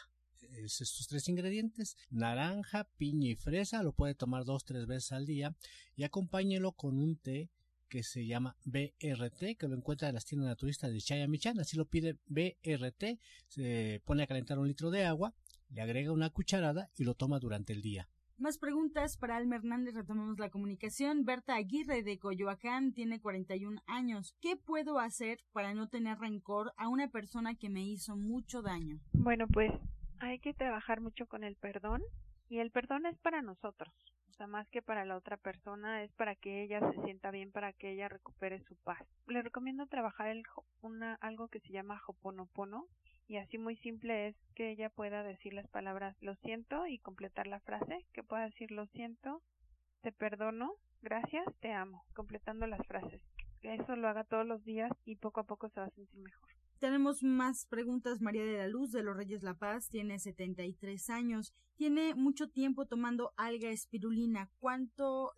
Es 0.64 1.08
tres 1.10 1.28
ingredientes, 1.28 1.98
naranja, 2.10 2.86
piña 2.96 3.32
y 3.32 3.36
fresa, 3.36 3.84
lo 3.84 3.92
puede 3.92 4.16
tomar 4.16 4.46
dos, 4.46 4.64
tres 4.64 4.86
veces 4.86 5.12
al 5.12 5.26
día 5.26 5.58
y 5.98 6.06
acompáñelo 6.06 6.72
con 6.72 6.98
un 6.98 7.18
té 7.18 7.50
que 7.88 8.04
se 8.04 8.26
llama 8.26 8.56
BRT, 8.66 9.58
que 9.58 9.68
lo 9.68 9.76
encuentra 9.76 10.10
en 10.10 10.16
las 10.16 10.26
tiendas 10.26 10.50
naturistas 10.50 10.92
de 10.92 11.00
Chayamichan, 11.00 11.60
así 11.60 11.78
lo 11.78 11.86
pide 11.86 12.18
BRT, 12.28 13.20
se 13.48 14.02
pone 14.06 14.24
a 14.24 14.28
calentar 14.28 14.60
un 14.60 14.68
litro 14.68 14.92
de 14.92 15.06
agua, 15.06 15.34
le 15.70 15.82
agrega 15.82 16.12
una 16.12 16.30
cucharada 16.30 16.90
y 16.98 17.04
lo 17.04 17.16
toma 17.16 17.40
durante 17.40 17.74
el 17.74 17.82
día. 17.82 18.08
Más 18.38 18.58
preguntas 18.58 19.16
para 19.16 19.38
Alma 19.38 19.56
Hernández, 19.56 19.96
retomamos 19.96 20.38
la 20.40 20.50
comunicación. 20.50 21.24
Berta 21.24 21.56
Aguirre 21.56 22.04
de 22.04 22.20
Coyoacán 22.20 22.92
tiene 22.92 23.22
41 23.22 23.82
años. 23.88 24.36
¿Qué 24.42 24.58
puedo 24.58 25.00
hacer 25.00 25.40
para 25.54 25.74
no 25.74 25.88
tener 25.88 26.18
rencor 26.18 26.74
a 26.76 26.90
una 26.90 27.08
persona 27.08 27.56
que 27.56 27.70
me 27.70 27.86
hizo 27.86 28.18
mucho 28.18 28.62
daño? 28.62 29.00
Bueno, 29.14 29.48
pues 29.48 29.72
hay 30.20 30.40
que 30.40 30.54
trabajar 30.54 31.00
mucho 31.00 31.28
con 31.28 31.46
el 31.46 31.56
perdón 31.56 32.02
y 32.50 32.60
el 32.60 32.72
perdón 32.72 33.06
es 33.06 33.18
para 33.20 33.42
nosotros. 33.42 33.94
O 34.30 34.34
sea, 34.34 34.48
más 34.48 34.68
que 34.70 34.82
para 34.82 35.06
la 35.06 35.16
otra 35.16 35.38
persona, 35.38 36.04
es 36.04 36.12
para 36.14 36.36
que 36.36 36.64
ella 36.64 36.80
se 36.92 37.02
sienta 37.04 37.32
bien, 37.32 37.52
para 37.52 37.72
que 37.74 37.92
ella 37.92 38.10
recupere 38.10 38.62
su 38.64 38.76
paz. 38.78 39.00
Le 39.28 39.42
recomiendo 39.42 39.88
trabajar 39.88 40.28
el, 40.28 40.44
una, 40.82 41.16
algo 41.16 41.48
que 41.48 41.62
se 41.62 41.72
llama 41.72 42.02
Hoponopono, 42.06 42.88
y 43.28 43.38
así 43.38 43.58
muy 43.58 43.76
simple 43.78 44.28
es 44.28 44.36
que 44.56 44.70
ella 44.70 44.90
pueda 44.90 45.24
decir 45.24 45.54
las 45.54 45.68
palabras 45.68 46.16
lo 46.22 46.36
siento 46.36 46.86
y 46.86 47.00
completar 47.00 47.48
la 47.48 47.60
frase, 47.60 48.06
que 48.14 48.24
pueda 48.24 48.46
decir 48.46 48.72
lo 48.72 48.86
siento, 48.88 49.42
te 50.02 50.12
perdono, 50.12 50.74
gracias, 51.02 51.46
te 51.60 51.72
amo, 51.72 52.06
completando 52.14 52.68
las 52.68 52.86
frases. 52.86 53.22
Que 53.62 53.74
eso 53.74 53.96
lo 53.96 54.08
haga 54.08 54.24
todos 54.26 54.46
los 54.46 54.64
días 54.64 54.92
y 55.06 55.16
poco 55.16 55.40
a 55.40 55.46
poco 55.46 55.70
se 55.70 55.80
va 55.80 55.88
a 55.88 55.92
sentir 55.92 56.20
mejor. 56.20 56.45
Tenemos 56.80 57.24
más 57.24 57.66
preguntas. 57.66 58.22
María 58.22 58.44
de 58.46 58.58
la 58.58 58.68
Luz 58.68 58.92
de 58.92 59.04
los 59.04 59.16
Reyes 59.16 59.44
La 59.44 59.54
Paz 59.54 59.90
tiene 59.90 60.20
73 60.20 61.10
años. 61.10 61.54
Tiene 61.76 62.16
mucho 62.16 62.50
tiempo 62.50 62.86
tomando 62.86 63.34
alga 63.38 63.70
espirulina. 63.70 64.50
¿Cuánto 64.60 65.34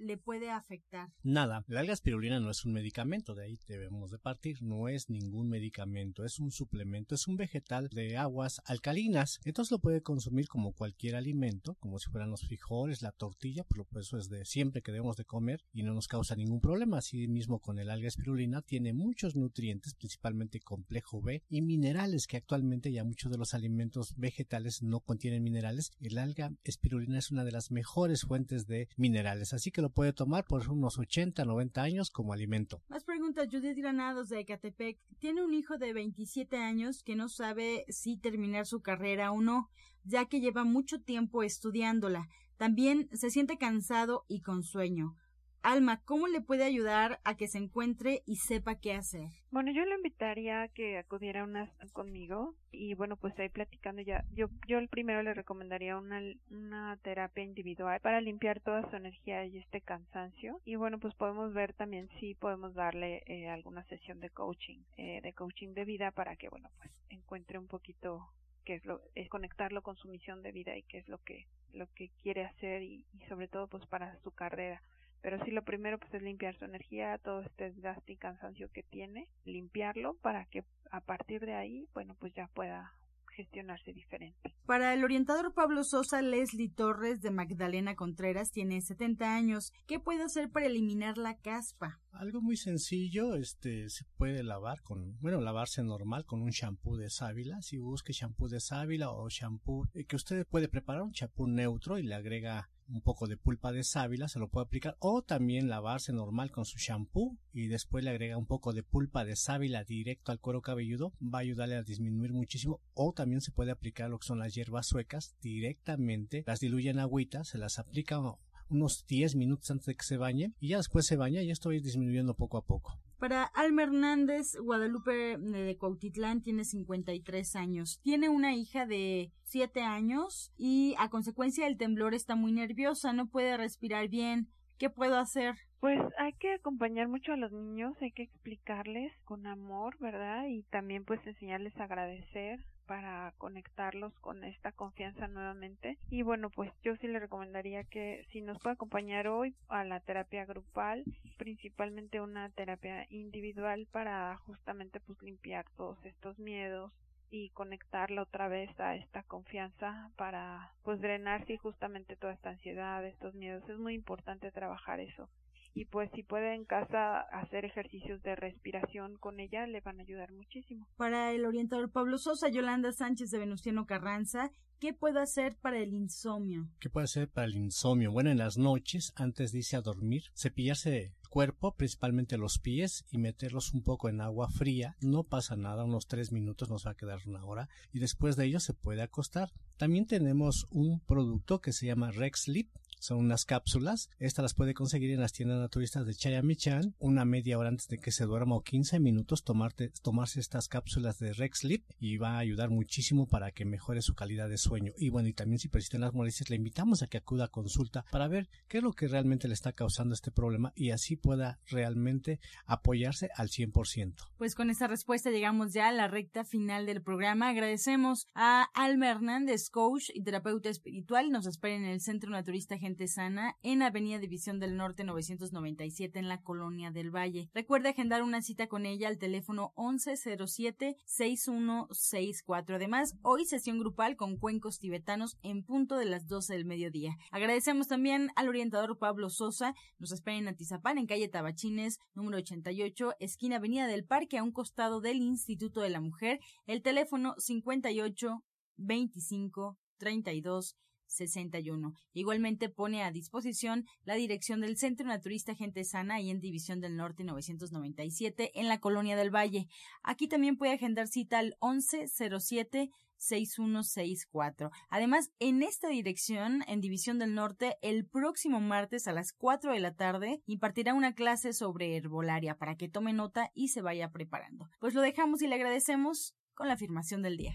le 0.00 0.16
puede 0.16 0.50
afectar? 0.50 1.12
Nada, 1.22 1.64
la 1.68 1.80
alga 1.80 1.92
espirulina 1.92 2.40
no 2.40 2.50
es 2.50 2.64
un 2.64 2.72
medicamento, 2.72 3.34
de 3.34 3.44
ahí 3.44 3.58
debemos 3.68 4.10
de 4.10 4.18
partir, 4.18 4.62
no 4.62 4.88
es 4.88 5.10
ningún 5.10 5.48
medicamento, 5.48 6.24
es 6.24 6.38
un 6.38 6.50
suplemento, 6.50 7.14
es 7.14 7.28
un 7.28 7.36
vegetal 7.36 7.88
de 7.88 8.16
aguas 8.16 8.60
alcalinas, 8.64 9.40
entonces 9.44 9.70
lo 9.70 9.78
puede 9.78 10.02
consumir 10.02 10.48
como 10.48 10.72
cualquier 10.72 11.16
alimento, 11.16 11.74
como 11.76 11.98
si 11.98 12.10
fueran 12.10 12.30
los 12.30 12.46
frijoles, 12.46 13.02
la 13.02 13.12
tortilla, 13.12 13.64
por 13.64 13.78
lo 13.78 14.00
eso 14.00 14.16
es 14.16 14.28
de 14.28 14.44
siempre 14.44 14.82
que 14.82 14.92
debemos 14.92 15.16
de 15.16 15.24
comer 15.24 15.62
y 15.72 15.82
no 15.82 15.92
nos 15.92 16.08
causa 16.08 16.36
ningún 16.36 16.60
problema, 16.60 16.98
así 16.98 17.28
mismo 17.28 17.60
con 17.60 17.78
el 17.78 17.90
alga 17.90 18.08
espirulina 18.08 18.62
tiene 18.62 18.92
muchos 18.92 19.36
nutrientes, 19.36 19.94
principalmente 19.94 20.60
complejo 20.60 21.20
B 21.20 21.42
y 21.48 21.60
minerales 21.60 22.26
que 22.26 22.36
actualmente 22.36 22.92
ya 22.92 23.04
muchos 23.04 23.30
de 23.30 23.38
los 23.38 23.54
alimentos 23.54 24.14
vegetales 24.16 24.82
no 24.82 25.00
contienen 25.00 25.42
minerales, 25.42 25.92
el 26.00 26.18
alga 26.18 26.52
espirulina 26.64 27.18
es 27.18 27.30
una 27.30 27.44
de 27.44 27.52
las 27.52 27.70
mejores 27.70 28.22
fuentes 28.22 28.66
de 28.66 28.88
minerales, 28.96 29.52
así 29.52 29.70
que 29.70 29.82
lo 29.82 29.89
puede 29.90 30.12
tomar 30.12 30.44
por 30.44 30.68
unos 30.70 30.98
80, 30.98 31.44
90 31.44 31.82
años 31.82 32.10
como 32.10 32.32
alimento. 32.32 32.82
Más 32.88 33.04
preguntas. 33.04 33.48
Judith 33.50 33.76
Granados 33.76 34.28
de 34.28 34.40
Ecatepec 34.40 34.98
tiene 35.18 35.42
un 35.42 35.54
hijo 35.54 35.78
de 35.78 35.92
27 35.92 36.56
años 36.56 37.02
que 37.02 37.16
no 37.16 37.28
sabe 37.28 37.84
si 37.88 38.16
terminar 38.16 38.66
su 38.66 38.80
carrera 38.80 39.32
o 39.32 39.40
no, 39.40 39.68
ya 40.04 40.26
que 40.26 40.40
lleva 40.40 40.64
mucho 40.64 41.00
tiempo 41.00 41.42
estudiándola. 41.42 42.28
También 42.56 43.08
se 43.12 43.30
siente 43.30 43.56
cansado 43.56 44.24
y 44.28 44.40
con 44.40 44.62
sueño. 44.62 45.16
Alma, 45.62 46.00
¿cómo 46.06 46.26
le 46.26 46.40
puede 46.40 46.64
ayudar 46.64 47.20
a 47.22 47.36
que 47.36 47.46
se 47.46 47.58
encuentre 47.58 48.22
y 48.24 48.36
sepa 48.36 48.80
qué 48.80 48.94
hacer? 48.94 49.28
Bueno, 49.50 49.70
yo 49.72 49.84
le 49.84 49.94
invitaría 49.94 50.62
a 50.62 50.68
que 50.68 50.96
acudiera 50.96 51.44
una, 51.44 51.70
conmigo 51.92 52.54
y 52.72 52.94
bueno, 52.94 53.16
pues 53.16 53.38
ahí 53.38 53.50
platicando 53.50 54.00
ya. 54.00 54.24
Yo, 54.32 54.48
yo 54.66 54.78
primero 54.88 55.22
le 55.22 55.34
recomendaría 55.34 55.98
una, 55.98 56.22
una 56.50 56.96
terapia 57.02 57.44
individual 57.44 58.00
para 58.00 58.22
limpiar 58.22 58.60
toda 58.60 58.88
su 58.88 58.96
energía 58.96 59.44
y 59.44 59.58
este 59.58 59.82
cansancio. 59.82 60.62
Y 60.64 60.76
bueno, 60.76 60.98
pues 60.98 61.14
podemos 61.14 61.52
ver 61.52 61.74
también 61.74 62.08
si 62.20 62.34
podemos 62.34 62.72
darle 62.74 63.22
eh, 63.26 63.50
alguna 63.50 63.84
sesión 63.84 64.18
de 64.20 64.30
coaching, 64.30 64.78
eh, 64.96 65.20
de 65.22 65.34
coaching 65.34 65.74
de 65.74 65.84
vida 65.84 66.10
para 66.10 66.36
que 66.36 66.48
bueno, 66.48 66.70
pues 66.78 66.90
encuentre 67.10 67.58
un 67.58 67.66
poquito 67.66 68.32
qué 68.64 68.76
es 68.76 68.84
lo 68.86 69.02
es 69.14 69.28
conectarlo 69.28 69.82
con 69.82 69.96
su 69.96 70.08
misión 70.08 70.42
de 70.42 70.52
vida 70.52 70.74
y 70.76 70.84
qué 70.84 70.98
es 70.98 71.08
lo 71.08 71.18
que 71.18 71.46
lo 71.72 71.86
que 71.94 72.10
quiere 72.22 72.44
hacer 72.44 72.82
y, 72.82 73.04
y 73.12 73.20
sobre 73.28 73.46
todo 73.46 73.68
pues 73.68 73.84
para 73.86 74.18
su 74.20 74.30
carrera 74.32 74.82
pero 75.22 75.42
sí 75.44 75.50
lo 75.50 75.62
primero 75.62 75.98
pues 75.98 76.12
es 76.14 76.22
limpiar 76.22 76.56
su 76.56 76.64
energía, 76.64 77.18
todo 77.18 77.40
este 77.40 77.70
desgaste 77.70 78.12
y 78.12 78.16
cansancio 78.16 78.70
que 78.72 78.82
tiene, 78.82 79.28
limpiarlo 79.44 80.16
para 80.22 80.44
que 80.46 80.64
a 80.90 81.00
partir 81.00 81.40
de 81.42 81.54
ahí, 81.54 81.88
bueno, 81.94 82.16
pues 82.18 82.34
ya 82.34 82.48
pueda 82.48 82.92
gestionarse 83.30 83.92
diferente. 83.92 84.54
Para 84.66 84.92
el 84.92 85.04
orientador 85.04 85.52
Pablo 85.54 85.82
Sosa, 85.84 86.22
Leslie 86.22 86.68
Torres 86.68 87.20
de 87.20 87.30
Magdalena 87.30 87.94
Contreras 87.94 88.50
tiene 88.50 88.80
70 88.80 89.34
años. 89.34 89.72
¿Qué 89.86 89.98
puede 89.98 90.22
hacer 90.22 90.50
para 90.50 90.66
eliminar 90.66 91.16
la 91.16 91.36
caspa? 91.38 92.00
Algo 92.12 92.40
muy 92.40 92.56
sencillo, 92.56 93.34
este, 93.34 93.88
se 93.88 94.04
puede 94.16 94.42
lavar 94.42 94.82
con, 94.82 95.18
bueno, 95.20 95.40
lavarse 95.40 95.82
normal 95.82 96.24
con 96.24 96.42
un 96.42 96.50
shampoo 96.50 96.96
de 96.96 97.10
sábila. 97.10 97.62
Si 97.62 97.78
busque 97.78 98.12
shampoo 98.12 98.48
de 98.48 98.60
sábila 98.60 99.10
o 99.10 99.28
shampoo 99.28 99.84
eh, 99.94 100.04
que 100.04 100.16
usted 100.16 100.46
puede 100.46 100.68
preparar 100.68 101.02
un 101.02 101.12
shampoo 101.12 101.46
neutro 101.46 101.98
y 101.98 102.02
le 102.02 102.14
agrega 102.14 102.68
un 102.90 103.00
poco 103.00 103.26
de 103.26 103.36
pulpa 103.36 103.72
de 103.72 103.84
sábila, 103.84 104.28
se 104.28 104.38
lo 104.38 104.48
puede 104.48 104.66
aplicar, 104.66 104.96
o 104.98 105.22
también 105.22 105.68
lavarse 105.68 106.12
normal 106.12 106.50
con 106.50 106.64
su 106.64 106.78
shampoo 106.78 107.36
y 107.52 107.68
después 107.68 108.04
le 108.04 108.10
agrega 108.10 108.36
un 108.36 108.46
poco 108.46 108.72
de 108.72 108.82
pulpa 108.82 109.24
de 109.24 109.36
sábila 109.36 109.84
directo 109.84 110.32
al 110.32 110.40
cuero 110.40 110.62
cabelludo, 110.62 111.12
va 111.22 111.38
a 111.38 111.42
ayudarle 111.42 111.76
a 111.76 111.82
disminuir 111.82 112.32
muchísimo, 112.32 112.80
o 112.94 113.12
también 113.12 113.40
se 113.40 113.52
puede 113.52 113.70
aplicar 113.70 114.10
lo 114.10 114.18
que 114.18 114.26
son 114.26 114.38
las 114.38 114.54
hierbas 114.54 114.86
suecas 114.86 115.36
directamente, 115.40 116.44
las 116.46 116.60
diluye 116.60 116.90
en 116.90 116.98
agüita, 116.98 117.44
se 117.44 117.58
las 117.58 117.78
aplica 117.78 118.20
unos 118.68 119.06
10 119.06 119.36
minutos 119.36 119.70
antes 119.70 119.86
de 119.86 119.94
que 119.94 120.04
se 120.04 120.16
bañe 120.16 120.54
y 120.60 120.68
ya 120.68 120.76
después 120.78 121.06
se 121.06 121.16
baña 121.16 121.42
y 121.42 121.50
esto 121.50 121.70
va 121.70 121.74
disminuyendo 121.74 122.34
poco 122.34 122.58
a 122.58 122.64
poco. 122.64 122.98
Para 123.20 123.44
Alma 123.44 123.82
Hernández, 123.82 124.56
Guadalupe 124.56 125.36
de 125.36 125.76
Cuautitlán 125.76 126.40
tiene 126.40 126.64
53 126.64 127.54
años. 127.54 128.00
Tiene 128.02 128.30
una 128.30 128.54
hija 128.54 128.86
de 128.86 129.30
7 129.44 129.82
años 129.82 130.54
y 130.56 130.94
a 130.96 131.10
consecuencia 131.10 131.66
del 131.66 131.76
temblor 131.76 132.14
está 132.14 132.34
muy 132.34 132.50
nerviosa, 132.50 133.12
no 133.12 133.28
puede 133.28 133.58
respirar 133.58 134.08
bien. 134.08 134.48
¿Qué 134.78 134.88
puedo 134.88 135.18
hacer? 135.18 135.56
Pues 135.80 135.98
hay 136.18 136.34
que 136.34 136.52
acompañar 136.52 137.08
mucho 137.08 137.32
a 137.32 137.38
los 137.38 137.52
niños, 137.52 137.96
hay 138.02 138.10
que 138.10 138.24
explicarles 138.24 139.14
con 139.24 139.46
amor, 139.46 139.96
¿verdad? 139.98 140.44
Y 140.46 140.62
también 140.64 141.06
pues 141.06 141.26
enseñarles 141.26 141.74
a 141.78 141.84
agradecer 141.84 142.60
para 142.86 143.32
conectarlos 143.38 144.12
con 144.20 144.44
esta 144.44 144.72
confianza 144.72 145.26
nuevamente. 145.26 145.96
Y 146.10 146.20
bueno, 146.20 146.50
pues 146.50 146.70
yo 146.82 146.96
sí 146.96 147.06
le 147.06 147.18
recomendaría 147.18 147.84
que 147.84 148.26
si 148.30 148.42
nos 148.42 148.58
puede 148.58 148.74
acompañar 148.74 149.26
hoy 149.26 149.54
a 149.68 149.82
la 149.84 150.00
terapia 150.00 150.44
grupal, 150.44 151.02
principalmente 151.38 152.20
una 152.20 152.50
terapia 152.50 153.06
individual 153.08 153.88
para 153.90 154.36
justamente 154.36 155.00
pues 155.00 155.22
limpiar 155.22 155.64
todos 155.78 156.04
estos 156.04 156.38
miedos 156.38 156.92
y 157.30 157.48
conectarla 157.50 158.20
otra 158.20 158.48
vez 158.48 158.68
a 158.80 158.96
esta 158.96 159.22
confianza 159.22 160.10
para 160.16 160.74
pues 160.82 161.00
drenar 161.00 161.46
sí 161.46 161.56
justamente 161.56 162.16
toda 162.16 162.34
esta 162.34 162.50
ansiedad, 162.50 163.06
estos 163.06 163.34
miedos. 163.34 163.66
Es 163.70 163.78
muy 163.78 163.94
importante 163.94 164.52
trabajar 164.52 165.00
eso 165.00 165.30
y 165.74 165.84
pues 165.86 166.10
si 166.14 166.22
puede 166.22 166.54
en 166.54 166.64
casa 166.64 167.20
hacer 167.20 167.64
ejercicios 167.64 168.22
de 168.22 168.36
respiración 168.36 169.16
con 169.18 169.40
ella 169.40 169.66
le 169.66 169.80
van 169.80 170.00
a 170.00 170.02
ayudar 170.02 170.32
muchísimo. 170.32 170.88
Para 170.96 171.32
el 171.32 171.44
orientador 171.44 171.90
Pablo 171.90 172.18
Sosa, 172.18 172.48
Yolanda 172.48 172.92
Sánchez 172.92 173.30
de 173.30 173.38
Venustiano 173.38 173.86
Carranza, 173.86 174.52
¿qué 174.78 174.92
puede 174.92 175.20
hacer 175.20 175.56
para 175.56 175.78
el 175.78 175.94
insomnio? 175.94 176.68
¿Qué 176.80 176.90
puede 176.90 177.04
hacer 177.04 177.28
para 177.28 177.46
el 177.46 177.56
insomnio? 177.56 178.12
Bueno, 178.12 178.30
en 178.30 178.38
las 178.38 178.58
noches, 178.58 179.12
antes 179.16 179.52
de 179.52 179.58
irse 179.58 179.76
a 179.76 179.82
dormir, 179.82 180.24
cepillarse 180.34 181.12
cuerpo, 181.30 181.74
principalmente 181.76 182.36
los 182.36 182.58
pies, 182.58 183.06
y 183.10 183.18
meterlos 183.18 183.72
un 183.72 183.82
poco 183.82 184.10
en 184.10 184.20
agua 184.20 184.50
fría. 184.50 184.96
No 185.00 185.22
pasa 185.22 185.56
nada, 185.56 185.84
unos 185.84 186.06
tres 186.06 186.32
minutos 186.32 186.68
nos 186.68 186.86
va 186.86 186.90
a 186.90 186.96
quedar 186.96 187.20
una 187.26 187.44
hora. 187.44 187.68
Y 187.92 188.00
después 188.00 188.36
de 188.36 188.44
ello 188.44 188.60
se 188.60 188.74
puede 188.74 189.00
acostar. 189.00 189.52
También 189.78 190.06
tenemos 190.06 190.66
un 190.70 191.00
producto 191.00 191.60
que 191.60 191.72
se 191.72 191.86
llama 191.86 192.10
Rex 192.10 192.42
Sleep 192.42 192.68
son 193.00 193.18
unas 193.18 193.44
cápsulas. 193.44 194.08
Estas 194.18 194.44
las 194.44 194.54
puede 194.54 194.74
conseguir 194.74 195.10
en 195.10 195.20
las 195.20 195.32
tiendas 195.32 195.58
naturistas 195.58 196.06
de 196.06 196.14
Chayamichan. 196.14 196.94
Una 196.98 197.24
media 197.24 197.58
hora 197.58 197.70
antes 197.70 197.88
de 197.88 197.98
que 197.98 198.12
se 198.12 198.24
duerma 198.24 198.54
o 198.54 198.62
15 198.62 199.00
minutos 199.00 199.42
tomarte, 199.42 199.90
tomarse 200.02 200.38
estas 200.38 200.68
cápsulas 200.68 201.18
de 201.18 201.32
Rex 201.32 201.60
Sleep 201.60 201.82
y 201.98 202.18
va 202.18 202.34
a 202.34 202.38
ayudar 202.38 202.70
muchísimo 202.70 203.26
para 203.26 203.50
que 203.50 203.64
mejore 203.64 204.02
su 204.02 204.14
calidad 204.14 204.48
de 204.48 204.58
sueño. 204.58 204.92
Y 204.96 205.08
bueno, 205.08 205.28
y 205.28 205.32
también 205.32 205.58
si 205.58 205.68
persisten 205.68 206.02
las 206.02 206.14
molestias, 206.14 206.50
le 206.50 206.56
invitamos 206.56 207.02
a 207.02 207.08
que 207.08 207.18
acuda 207.18 207.46
a 207.46 207.48
consulta 207.48 208.04
para 208.12 208.28
ver 208.28 208.48
qué 208.68 208.78
es 208.78 208.84
lo 208.84 208.92
que 208.92 209.08
realmente 209.08 209.48
le 209.48 209.54
está 209.54 209.72
causando 209.72 210.14
este 210.14 210.30
problema 210.30 210.72
y 210.76 210.90
así 210.90 211.16
pueda 211.16 211.58
realmente 211.66 212.40
apoyarse 212.66 213.30
al 213.34 213.48
100%. 213.48 214.14
Pues 214.36 214.54
con 214.54 214.70
esta 214.70 214.86
respuesta 214.86 215.30
llegamos 215.30 215.72
ya 215.72 215.88
a 215.88 215.92
la 215.92 216.08
recta 216.08 216.44
final 216.44 216.86
del 216.86 217.02
programa. 217.02 217.48
Agradecemos 217.48 218.26
a 218.34 218.68
Alma 218.74 219.10
Hernández, 219.10 219.70
coach 219.70 220.10
y 220.14 220.22
terapeuta 220.22 220.68
espiritual. 220.68 221.30
Nos 221.30 221.46
espera 221.46 221.74
en 221.74 221.84
el 221.84 222.00
Centro 222.00 222.30
Naturista 222.30 222.78
Sana 223.08 223.56
en 223.62 223.82
Avenida 223.82 224.18
División 224.18 224.58
del 224.58 224.76
Norte 224.76 225.04
997 225.04 226.18
en 226.18 226.28
la 226.28 226.42
Colonia 226.42 226.90
del 226.90 227.14
Valle. 227.14 227.48
Recuerde 227.54 227.90
agendar 227.90 228.22
una 228.22 228.42
cita 228.42 228.66
con 228.66 228.86
ella 228.86 229.08
al 229.08 229.18
teléfono 229.18 229.72
1107-6164. 229.76 232.74
Además, 232.74 233.14
hoy 233.22 233.44
sesión 233.44 233.78
grupal 233.78 234.16
con 234.16 234.36
cuencos 234.36 234.78
tibetanos 234.78 235.38
en 235.42 235.64
punto 235.64 235.96
de 235.96 236.06
las 236.06 236.26
12 236.26 236.54
del 236.54 236.64
mediodía. 236.64 237.16
Agradecemos 237.30 237.88
también 237.88 238.30
al 238.36 238.48
orientador 238.48 238.98
Pablo 238.98 239.30
Sosa. 239.30 239.74
Nos 239.98 240.12
espera 240.12 240.36
en 240.36 240.48
Atizapán, 240.48 240.98
en 240.98 241.06
calle 241.06 241.28
Tabachines, 241.28 241.98
número 242.14 242.38
88, 242.38 243.14
esquina 243.20 243.56
Avenida 243.56 243.86
del 243.86 244.04
Parque, 244.04 244.38
a 244.38 244.42
un 244.42 244.52
costado 244.52 245.00
del 245.00 245.18
Instituto 245.18 245.80
de 245.80 245.90
la 245.90 246.00
Mujer. 246.00 246.40
El 246.66 246.82
teléfono 246.82 247.34
58 247.38 248.42
25 248.76 249.78
32 249.98 250.76
61. 251.10 251.92
Igualmente 252.12 252.68
pone 252.68 253.02
a 253.02 253.10
disposición 253.10 253.84
la 254.04 254.14
dirección 254.14 254.60
del 254.60 254.76
Centro 254.76 255.06
Naturista 255.06 255.54
Gente 255.54 255.84
Sana 255.84 256.20
y 256.20 256.30
en 256.30 256.40
División 256.40 256.80
del 256.80 256.96
Norte 256.96 257.24
997 257.24 258.52
en 258.54 258.68
la 258.68 258.80
Colonia 258.80 259.16
del 259.16 259.34
Valle. 259.34 259.66
Aquí 260.02 260.28
también 260.28 260.56
puede 260.56 260.72
agendar 260.72 261.08
cita 261.08 261.38
al 261.38 261.56
1107 261.60 262.90
6164. 263.20 264.70
Además, 264.88 265.30
en 265.38 265.62
esta 265.62 265.88
dirección, 265.88 266.64
en 266.66 266.80
División 266.80 267.18
del 267.18 267.34
Norte, 267.34 267.76
el 267.82 268.06
próximo 268.06 268.60
martes 268.60 269.06
a 269.06 269.12
las 269.12 269.32
4 269.32 269.72
de 269.72 269.80
la 269.80 269.94
tarde, 269.94 270.42
impartirá 270.46 270.94
una 270.94 271.14
clase 271.14 271.52
sobre 271.52 271.96
herbolaria 271.96 272.56
para 272.56 272.76
que 272.76 272.88
tome 272.88 273.12
nota 273.12 273.50
y 273.54 273.68
se 273.68 273.82
vaya 273.82 274.10
preparando. 274.10 274.68
Pues 274.80 274.94
lo 274.94 275.02
dejamos 275.02 275.42
y 275.42 275.48
le 275.48 275.54
agradecemos 275.56 276.34
con 276.54 276.68
la 276.68 276.74
afirmación 276.74 277.22
del 277.22 277.36
día. 277.36 277.54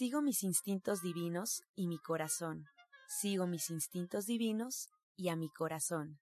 Sigo 0.00 0.22
mis 0.22 0.44
instintos 0.44 1.02
divinos 1.02 1.62
y 1.76 1.86
mi 1.86 1.98
corazón. 1.98 2.64
Sigo 3.06 3.46
mis 3.46 3.68
instintos 3.68 4.24
divinos 4.24 4.88
y 5.14 5.28
a 5.28 5.36
mi 5.36 5.50
corazón. 5.50 6.18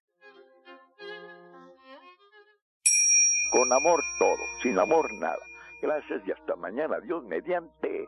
Con 3.53 3.71
amor 3.71 4.03
todo, 4.19 4.35
sin 4.61 4.77
amor 4.77 5.09
nada. 5.13 5.39
Gracias 5.81 6.21
y 6.27 6.31
hasta 6.33 6.57
mañana. 6.57 6.99
Dios 6.99 7.23
mediante. 7.23 8.05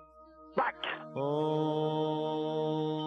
¡Pax! 0.57 0.77
Oh. 1.15 3.00